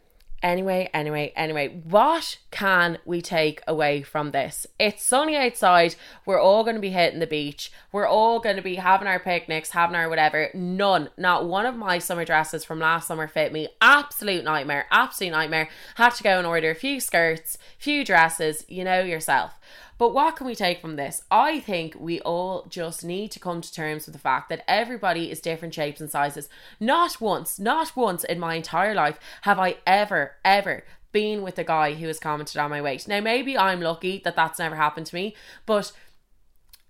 Anyway, 0.44 0.90
anyway, 0.94 1.34
anyway, 1.36 1.82
what 1.86 2.38
can 2.52 3.00
we 3.04 3.22
take 3.22 3.62
away 3.68 4.04
from 4.04 4.32
this? 4.32 4.68
It's 4.80 5.04
sunny 5.04 5.36
outside. 5.36 5.96
We're 6.26 6.40
all 6.40 6.64
going 6.64 6.76
to 6.76 6.82
be 6.82 6.92
hitting 6.92 7.20
the 7.20 7.26
beach. 7.26 7.72
We're 7.92 8.08
all 8.08 8.40
going 8.40 8.58
to 8.58 8.62
be 8.62 8.76
having 8.76 9.08
our 9.08 9.20
picnics, 9.20 9.72
having 9.72 9.96
our 9.96 10.08
whatever. 10.08 10.50
None, 10.54 11.10
not 11.18 11.48
one 11.48 11.66
of 11.66 11.76
my 11.76 11.98
summer 11.98 12.26
dresses 12.26 12.64
from 12.64 12.80
last 12.80 13.08
summer 13.08 13.28
fit 13.28 13.52
me. 13.54 13.70
Absolute 13.82 14.44
nightmare. 14.44 14.86
Absolute 14.92 15.32
nightmare. 15.32 15.70
Had 15.96 16.12
to 16.12 16.24
go 16.24 16.38
and 16.38 16.46
order 16.46 16.70
a 16.70 16.76
few 16.76 17.00
skirts, 17.00 17.58
few 17.80 18.06
dresses. 18.06 18.66
You 18.68 18.84
know 18.84 19.02
yourself. 19.02 19.54
But 19.98 20.14
what 20.14 20.36
can 20.36 20.46
we 20.46 20.56
take 20.56 20.82
from 20.82 20.96
this? 20.96 21.24
I 21.32 21.60
think 21.60 21.96
we 21.98 22.20
all 22.22 22.66
just 22.70 23.04
need 23.04 23.32
to 23.32 23.40
come 23.40 23.62
to 23.62 23.74
terms 23.74 24.06
with 24.06 24.14
the 24.14 24.20
fact 24.20 24.50
that 24.50 24.64
everybody 24.68 25.32
is 25.32 25.40
different 25.40 25.74
shapes 25.74 26.02
and 26.02 26.12
sizes. 26.12 26.50
Not 26.80 27.22
once, 27.22 27.60
not 27.60 27.96
once 27.96 28.24
in 28.24 28.40
my 28.40 28.56
entire 28.56 28.94
life 28.94 29.20
have 29.42 29.58
I 29.58 29.78
ever, 29.88 30.34
ever 30.44 30.84
been 31.12 31.42
with 31.42 31.58
a 31.58 31.64
guy 31.64 31.94
who 31.94 32.08
has 32.08 32.20
commented 32.20 32.58
on 32.58 32.70
my 32.70 32.82
weight. 32.82 33.08
Now, 33.08 33.22
maybe 33.22 33.58
I'm 33.58 33.80
lucky 33.80 34.22
that 34.26 34.36
that's 34.36 34.60
never 34.60 34.76
happened 34.76 35.08
to 35.08 35.16
me, 35.16 35.36
but. 35.66 35.92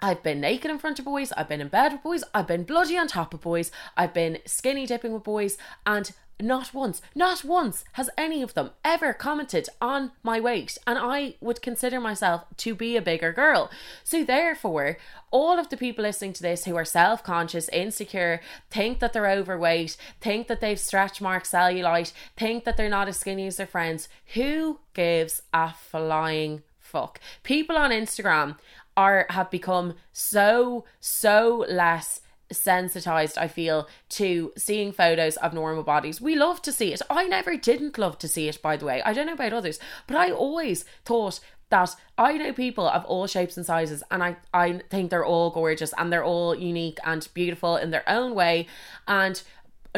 I've 0.02 0.22
been 0.22 0.42
naked 0.42 0.70
in 0.70 0.78
front 0.78 1.00
of 1.00 1.06
boys, 1.06 1.32
I've 1.32 1.48
been 1.48 1.62
in 1.62 1.70
bed 1.70 1.94
with 1.94 2.04
boys, 2.04 2.24
I've 2.34 2.48
been 2.48 2.64
bloody 2.64 2.98
on 2.98 3.08
top 3.08 3.34
of 3.34 3.40
boys, 3.40 3.72
I've 3.96 4.14
been 4.14 4.40
skinny 4.46 4.86
dipping 4.86 5.14
with 5.14 5.24
boys, 5.24 5.58
and 5.86 6.12
not 6.42 6.74
once, 6.74 7.02
not 7.16 7.44
once 7.44 7.86
has 7.94 8.10
any 8.18 8.42
of 8.42 8.54
them 8.54 8.72
ever 8.84 9.14
commented 9.14 9.70
on 9.82 10.12
my 10.22 10.40
weight, 10.40 10.78
and 10.86 10.98
I 11.00 11.36
would 11.40 11.62
consider 11.62 12.00
myself 12.00 12.44
to 12.58 12.76
be 12.76 12.98
a 12.98 13.02
bigger 13.02 13.32
girl. 13.32 13.70
So, 14.04 14.24
therefore, 14.24 14.98
all 15.32 15.58
of 15.58 15.70
the 15.70 15.78
people 15.78 16.04
listening 16.04 16.34
to 16.34 16.42
this 16.42 16.66
who 16.66 16.76
are 16.76 16.86
self 16.86 17.24
conscious, 17.24 17.70
insecure, 17.70 18.42
think 18.70 19.00
that 19.00 19.14
they're 19.14 19.30
overweight, 19.30 19.98
think 20.20 20.48
that 20.48 20.62
they've 20.62 20.80
stretch 20.80 21.22
mark 21.22 21.44
cellulite, 21.44 22.12
think 22.36 22.66
that 22.66 22.78
they're 22.78 22.90
not 22.90 23.08
as 23.08 23.18
skinny 23.18 23.48
as 23.48 23.58
their 23.58 23.68
friends, 23.68 24.10
who 24.34 24.80
gives 24.94 25.42
a 25.54 25.74
flying 25.74 26.64
fuck? 26.80 27.20
People 27.44 27.78
on 27.78 27.92
Instagram 27.92 28.58
are 28.98 29.26
have 29.30 29.52
become 29.52 29.96
so 30.14 30.86
so 31.00 31.66
less 31.70 32.22
sensitized 32.52 33.38
i 33.38 33.48
feel 33.48 33.88
to 34.10 34.52
seeing 34.58 34.92
photos 34.92 35.38
of 35.38 35.54
normal 35.54 35.84
bodies. 35.84 36.22
We 36.22 36.36
love 36.36 36.62
to 36.64 36.72
see 36.72 36.94
it. 36.94 37.02
I 37.10 37.28
never 37.28 37.58
didn't 37.58 37.98
love 37.98 38.18
to 38.20 38.28
see 38.28 38.48
it 38.48 38.62
by 38.62 38.78
the 38.78 38.86
way. 38.86 39.02
I 39.04 39.14
don't 39.14 39.28
know 39.28 39.34
about 39.34 39.54
others 39.54 39.80
but 40.08 40.16
i 40.16 40.32
always 40.32 40.86
thought 41.06 41.40
that 41.70 41.96
I 42.18 42.38
know 42.38 42.54
people 42.54 42.88
of 42.88 43.06
all 43.06 43.28
shapes 43.28 43.58
and 43.58 43.66
sizes, 43.66 44.04
and 44.12 44.24
I, 44.24 44.38
I 44.54 44.82
think 44.90 45.10
they're 45.10 45.26
all 45.26 45.50
gorgeous 45.50 45.94
and 45.98 46.12
they're 46.12 46.24
all 46.24 46.56
unique 46.56 47.00
and 47.04 47.28
beautiful 47.34 47.76
in 47.76 47.90
their 47.90 48.08
own 48.08 48.36
way. 48.36 48.68
And 49.08 49.42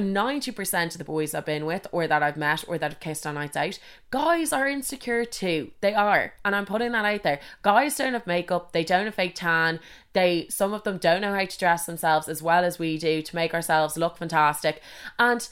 90% 0.01 0.91
of 0.91 0.97
the 0.97 1.03
boys 1.03 1.33
I've 1.33 1.45
been 1.45 1.65
with 1.65 1.87
or 1.91 2.07
that 2.07 2.23
I've 2.23 2.37
met 2.37 2.63
or 2.67 2.77
that 2.77 2.91
have 2.91 2.99
kissed 2.99 3.25
on 3.25 3.35
nights 3.35 3.57
out, 3.57 3.79
guys 4.11 4.53
are 4.53 4.67
insecure 4.67 5.25
too. 5.25 5.71
They 5.81 5.93
are. 5.93 6.33
And 6.45 6.55
I'm 6.55 6.65
putting 6.65 6.91
that 6.91 7.05
out 7.05 7.23
there. 7.23 7.39
Guys 7.61 7.95
don't 7.95 8.13
have 8.13 8.27
makeup, 8.27 8.71
they 8.71 8.83
don't 8.83 9.05
have 9.05 9.15
fake 9.15 9.35
tan. 9.35 9.79
They 10.13 10.47
some 10.49 10.73
of 10.73 10.83
them 10.83 10.97
don't 10.97 11.21
know 11.21 11.33
how 11.33 11.45
to 11.45 11.57
dress 11.57 11.85
themselves 11.85 12.27
as 12.27 12.41
well 12.41 12.63
as 12.63 12.79
we 12.79 12.97
do 12.97 13.21
to 13.21 13.35
make 13.35 13.53
ourselves 13.53 13.97
look 13.97 14.17
fantastic. 14.17 14.81
And 15.19 15.47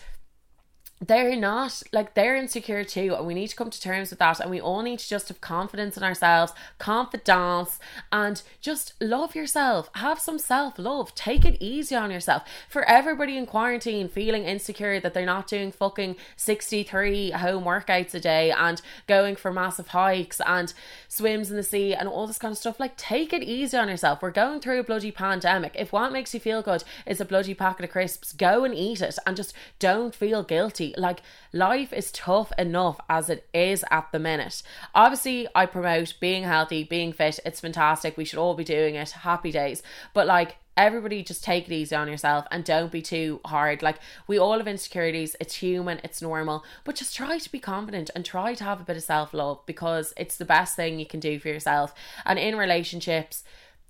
they're 1.07 1.35
not 1.35 1.83
like 1.91 2.13
they're 2.13 2.35
insecure 2.35 2.83
too 2.83 3.15
and 3.17 3.27
we 3.27 3.33
need 3.33 3.47
to 3.47 3.55
come 3.55 3.69
to 3.69 3.81
terms 3.81 4.09
with 4.09 4.19
that 4.19 4.39
and 4.39 4.49
we 4.49 4.61
all 4.61 4.81
need 4.81 4.99
to 4.99 5.07
just 5.07 5.27
have 5.27 5.41
confidence 5.41 5.97
in 5.97 6.03
ourselves 6.03 6.53
confidence 6.77 7.79
and 8.11 8.41
just 8.61 8.93
love 9.01 9.35
yourself. 9.35 9.89
Have 9.95 10.19
some 10.19 10.39
self-love. 10.39 11.13
Take 11.15 11.45
it 11.45 11.57
easy 11.61 11.95
on 11.95 12.11
yourself. 12.11 12.43
For 12.69 12.83
everybody 12.87 13.37
in 13.37 13.45
quarantine 13.45 14.07
feeling 14.07 14.43
insecure 14.43 14.99
that 14.99 15.13
they're 15.13 15.25
not 15.25 15.47
doing 15.47 15.71
fucking 15.71 16.15
63 16.35 17.31
home 17.31 17.63
workouts 17.63 18.13
a 18.13 18.19
day 18.19 18.51
and 18.51 18.81
going 19.07 19.35
for 19.35 19.51
massive 19.51 19.89
hikes 19.89 20.41
and 20.45 20.73
swims 21.07 21.49
in 21.49 21.57
the 21.57 21.63
sea 21.63 21.93
and 21.93 22.07
all 22.07 22.27
this 22.27 22.37
kind 22.37 22.51
of 22.51 22.57
stuff 22.57 22.79
like 22.79 22.97
take 22.97 23.33
it 23.33 23.43
easy 23.43 23.77
on 23.77 23.89
yourself. 23.89 24.21
We're 24.21 24.31
going 24.31 24.59
through 24.59 24.79
a 24.79 24.83
bloody 24.83 25.11
pandemic. 25.11 25.75
If 25.77 25.91
what 25.91 26.11
makes 26.11 26.33
you 26.33 26.39
feel 26.39 26.61
good 26.61 26.83
is 27.05 27.21
a 27.21 27.25
bloody 27.25 27.53
packet 27.53 27.85
of 27.85 27.91
crisps 27.91 28.33
go 28.33 28.63
and 28.63 28.73
eat 28.73 29.01
it 29.01 29.17
and 29.25 29.35
just 29.35 29.53
don't 29.79 30.15
feel 30.15 30.43
guilty 30.43 30.93
like 30.97 31.21
life 31.53 31.93
is 31.93 32.12
tough 32.12 32.51
enough 32.58 32.99
as 33.10 33.29
it 33.29 33.47
is 33.53 33.84
at 33.91 34.12
the 34.12 34.19
minute. 34.19 34.63
Obviously, 34.93 35.47
I 35.55 35.65
promote 35.65 36.15
being 36.19 36.43
healthy, 36.43 36.84
being 36.84 37.13
fit. 37.13 37.39
It's 37.45 37.60
fantastic. 37.60 38.17
We 38.17 38.25
should 38.25 38.39
all 38.39 38.55
be 38.55 38.63
doing 38.63 38.95
it. 38.95 39.12
Happy 39.12 39.51
days. 39.51 39.84
But 40.13 40.27
like 40.27 40.58
everybody 40.77 41.23
just 41.23 41.43
take 41.43 41.67
it 41.67 41.73
easy 41.73 41.95
on 41.95 42.08
yourself 42.08 42.45
and 42.51 42.63
don't 42.65 42.91
be 42.91 43.01
too 43.01 43.39
hard 43.45 43.81
like 43.81 43.97
we 44.27 44.38
all 44.38 44.58
have 44.58 44.67
insecurities 44.67 45.36
it's 45.39 45.55
human 45.55 46.01
it's 46.03 46.21
normal 46.21 46.65
but 46.84 46.95
just 46.95 47.15
try 47.15 47.38
to 47.38 47.51
be 47.51 47.60
confident 47.60 48.10
and 48.13 48.25
try 48.25 48.53
to 48.53 48.63
have 48.63 48.81
a 48.81 48.84
bit 48.84 48.97
of 48.97 49.03
self-love 49.03 49.60
because 49.65 50.13
it's 50.17 50.36
the 50.36 50.45
best 50.45 50.75
thing 50.75 50.99
you 50.99 51.05
can 51.05 51.19
do 51.19 51.39
for 51.39 51.47
yourself 51.47 51.93
and 52.25 52.38
in 52.38 52.58
relationships 52.58 53.43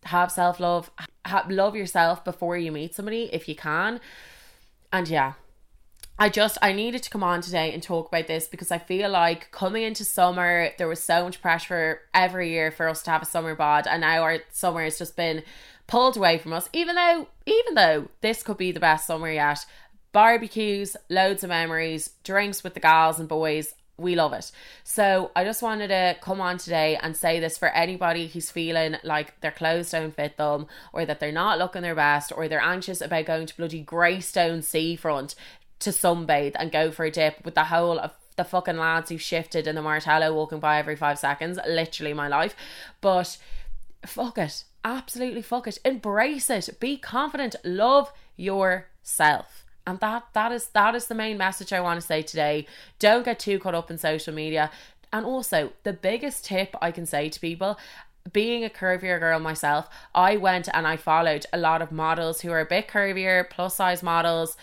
have 0.04 0.32
self-love 0.32 0.91
love 1.50 1.76
yourself 1.76 2.24
before 2.24 2.56
you 2.56 2.72
meet 2.72 2.94
somebody 2.94 3.30
if 3.34 3.50
you 3.50 3.56
can 3.56 4.00
and 4.94 5.08
yeah 5.08 5.34
I 6.17 6.30
just 6.30 6.58
I 6.62 6.71
needed 6.71 7.04
to 7.04 7.10
come 7.10 7.23
on 7.23 7.41
today 7.41 7.73
and 7.73 7.84
talk 7.84 8.08
about 8.08 8.28
this 8.28 8.47
because 8.47 8.71
I 8.71 8.78
feel 8.78 9.10
like 9.10 9.51
coming 9.51 9.84
into 9.84 10.06
summer 10.06 10.69
there 10.78 10.88
was 10.88 11.04
so 11.04 11.25
much 11.25 11.41
pressure 11.41 12.01
every 12.13 12.51
year 12.51 12.71
for 12.71 12.88
us 12.88 13.04
to 13.04 13.12
have 13.12 13.21
a 13.21 13.25
summer 13.25 13.54
bod 13.54 13.86
and 13.86 14.01
now 14.01 14.21
our 14.21 14.39
summer 14.49 14.84
has 14.84 14.97
just 14.97 15.17
been 15.17 15.43
pulled 15.88 16.15
away 16.15 16.38
from 16.38 16.54
us 16.54 16.69
even 16.71 16.95
though 16.95 17.28
even 17.45 17.75
though 17.75 18.08
this 18.21 18.43
could 18.43 18.58
be 18.58 18.71
the 18.71 18.80
best 18.80 19.06
summer 19.06 19.30
yet 19.30 19.65
barbecues 20.13 20.95
loads 21.10 21.43
of 21.43 21.49
memories 21.49 22.12
drinks 22.23 22.63
with 22.63 22.75
the 22.75 22.80
gals 22.80 23.19
and 23.19 23.28
boys 23.28 23.73
we 23.97 24.13
love 24.15 24.34
it. 24.34 24.51
So 24.84 25.32
I 25.38 25.45
just 25.45 25.62
wanted 25.62 25.88
to 25.88 26.17
come 26.19 26.41
on 26.41 26.58
today 26.58 26.97
and 27.01 27.15
say 27.15 27.39
this 27.39 27.58
for 27.58 27.69
anybody 27.69 28.28
who's 28.28 28.51
feeling 28.51 28.97
like 29.06 29.39
their 29.39 29.51
clothes 29.51 29.91
don't 29.91 30.13
fit 30.13 30.36
them, 30.36 30.67
or 30.91 31.06
that 31.06 31.21
they're 31.21 31.32
not 31.32 31.60
looking 31.60 31.84
their 31.84 31.95
best, 31.95 32.34
or 32.36 32.49
they're 32.49 32.60
anxious 32.60 32.99
about 32.99 33.25
going 33.25 33.45
to 33.45 33.56
bloody 33.56 33.82
Greystone 33.82 34.62
seafront 34.62 35.36
to 35.86 35.91
sunbathe 35.91 36.56
and 36.60 36.71
go 36.71 36.91
for 36.91 37.06
a 37.06 37.12
dip 37.12 37.45
with 37.45 37.56
the 37.56 37.65
whole 37.65 38.00
of 38.00 38.12
the 38.36 38.43
fucking 38.43 38.78
lads 38.78 39.10
who 39.10 39.17
shifted 39.17 39.67
in 39.67 39.76
the 39.76 39.82
Martello 39.82 40.34
walking 40.34 40.60
by 40.60 40.78
every 40.78 40.95
five 40.95 41.17
seconds. 41.17 41.58
Literally 41.67 42.13
my 42.13 42.28
life. 42.28 42.56
But 43.00 43.38
fuck 44.06 44.38
it. 44.38 44.65
Absolutely 44.84 45.41
fuck 45.41 45.67
it. 45.67 45.80
Embrace 45.86 46.50
it. 46.50 46.80
Be 46.80 46.98
confident. 46.98 47.56
Love 47.63 48.12
yourself. 48.36 49.63
And 49.88 50.00
that 50.00 50.26
that 50.34 50.52
is 50.52 50.67
that 50.69 50.95
is 50.95 51.06
the 51.06 51.15
main 51.15 51.38
message 51.38 51.71
I 51.71 51.80
want 51.80 52.02
to 52.02 52.06
say 52.06 52.24
today. 52.24 52.65
Don't 53.00 53.24
get 53.24 53.39
too 53.39 53.60
caught 53.60 53.76
up 53.76 53.91
in 53.91 53.98
social 53.98 54.34
media. 54.34 54.71
And 55.13 55.26
also, 55.26 55.71
the 55.84 55.93
biggest 55.93 56.45
tip 56.45 56.76
I 56.82 56.91
can 56.91 57.06
say 57.06 57.30
to 57.30 57.39
people 57.39 57.78
being 58.34 58.65
a 58.65 58.69
curvier 58.69 59.19
girl 59.19 59.39
myself, 59.39 59.88
I 60.15 60.38
went 60.38 60.67
and 60.74 60.88
I 60.88 60.98
followed 60.98 61.45
a 61.54 61.60
lot 61.60 61.84
of 61.84 61.91
models 61.91 62.41
who 62.41 62.52
are 62.52 62.60
a 62.60 62.65
bit 62.65 62.88
curvier, 62.88 63.48
plus 63.48 63.76
size 63.76 64.02
models 64.02 64.58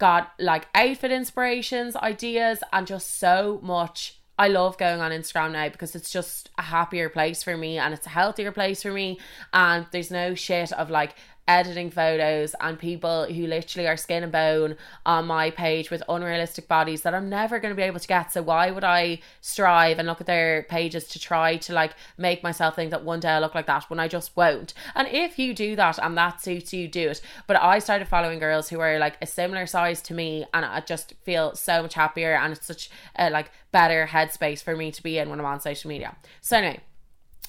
got 0.00 0.32
like 0.40 0.66
outfit 0.74 1.12
inspirations, 1.12 1.94
ideas, 1.94 2.58
and 2.72 2.86
just 2.86 3.18
so 3.20 3.60
much. 3.62 4.16
I 4.36 4.48
love 4.48 4.78
going 4.78 5.00
on 5.00 5.12
Instagram 5.12 5.52
now 5.52 5.68
because 5.68 5.94
it's 5.94 6.10
just 6.10 6.48
a 6.58 6.62
happier 6.62 7.10
place 7.10 7.42
for 7.42 7.58
me 7.58 7.76
and 7.76 7.92
it's 7.92 8.06
a 8.06 8.10
healthier 8.10 8.50
place 8.50 8.82
for 8.82 8.90
me. 8.90 9.20
And 9.52 9.86
there's 9.92 10.10
no 10.10 10.34
shit 10.34 10.72
of 10.72 10.90
like 10.90 11.14
editing 11.50 11.90
photos 11.90 12.54
and 12.60 12.78
people 12.78 13.24
who 13.24 13.44
literally 13.48 13.88
are 13.88 13.96
skin 13.96 14.22
and 14.22 14.30
bone 14.30 14.76
on 15.04 15.26
my 15.26 15.50
page 15.50 15.90
with 15.90 16.00
unrealistic 16.08 16.68
bodies 16.68 17.02
that 17.02 17.12
I'm 17.12 17.28
never 17.28 17.58
going 17.58 17.72
to 17.72 17.76
be 17.76 17.82
able 17.82 17.98
to 17.98 18.06
get. 18.06 18.32
So 18.32 18.40
why 18.40 18.70
would 18.70 18.84
I 18.84 19.18
strive 19.40 19.98
and 19.98 20.06
look 20.06 20.20
at 20.20 20.28
their 20.28 20.62
pages 20.62 21.08
to 21.08 21.18
try 21.18 21.56
to 21.56 21.72
like 21.72 21.94
make 22.16 22.44
myself 22.44 22.76
think 22.76 22.92
that 22.92 23.04
one 23.04 23.18
day 23.18 23.30
I'll 23.30 23.40
look 23.40 23.56
like 23.56 23.66
that 23.66 23.90
when 23.90 23.98
I 23.98 24.06
just 24.06 24.36
won't? 24.36 24.74
And 24.94 25.08
if 25.08 25.40
you 25.40 25.52
do 25.52 25.74
that 25.74 25.98
and 25.98 26.16
that 26.16 26.40
suits 26.40 26.72
you, 26.72 26.86
do 26.86 27.08
it. 27.08 27.20
But 27.48 27.60
I 27.60 27.80
started 27.80 28.06
following 28.06 28.38
girls 28.38 28.68
who 28.68 28.78
are 28.78 29.00
like 29.00 29.16
a 29.20 29.26
similar 29.26 29.66
size 29.66 30.00
to 30.02 30.14
me 30.14 30.46
and 30.54 30.64
I 30.64 30.80
just 30.80 31.14
feel 31.24 31.56
so 31.56 31.82
much 31.82 31.94
happier 31.94 32.34
and 32.34 32.52
it's 32.52 32.66
such 32.66 32.90
a 33.16 33.28
like 33.28 33.50
better 33.72 34.08
headspace 34.08 34.62
for 34.62 34.76
me 34.76 34.92
to 34.92 35.02
be 35.02 35.18
in 35.18 35.28
when 35.28 35.40
I'm 35.40 35.46
on 35.46 35.60
social 35.60 35.88
media. 35.88 36.16
So 36.40 36.58
anyway, 36.58 36.80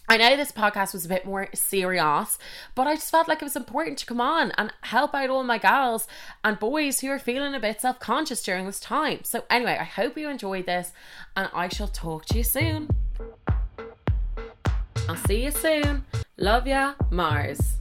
I 0.09 0.17
know 0.17 0.35
this 0.35 0.51
podcast 0.51 0.93
was 0.93 1.05
a 1.05 1.09
bit 1.09 1.25
more 1.25 1.47
serious, 1.53 2.37
but 2.75 2.85
I 2.85 2.95
just 2.95 3.11
felt 3.11 3.27
like 3.29 3.41
it 3.41 3.45
was 3.45 3.55
important 3.55 3.97
to 3.99 4.05
come 4.05 4.19
on 4.19 4.51
and 4.57 4.73
help 4.81 5.15
out 5.15 5.29
all 5.29 5.43
my 5.43 5.57
gals 5.57 6.05
and 6.43 6.59
boys 6.59 6.99
who 6.99 7.09
are 7.09 7.19
feeling 7.19 7.55
a 7.55 7.59
bit 7.59 7.79
self 7.79 7.99
conscious 7.99 8.43
during 8.43 8.65
this 8.65 8.79
time. 8.79 9.19
So, 9.23 9.45
anyway, 9.49 9.77
I 9.79 9.85
hope 9.85 10.17
you 10.17 10.27
enjoyed 10.27 10.65
this 10.65 10.91
and 11.37 11.49
I 11.53 11.69
shall 11.69 11.87
talk 11.87 12.25
to 12.25 12.37
you 12.37 12.43
soon. 12.43 12.89
I'll 15.07 15.15
see 15.15 15.43
you 15.45 15.51
soon. 15.51 16.05
Love 16.37 16.67
ya, 16.67 16.95
Mars. 17.09 17.77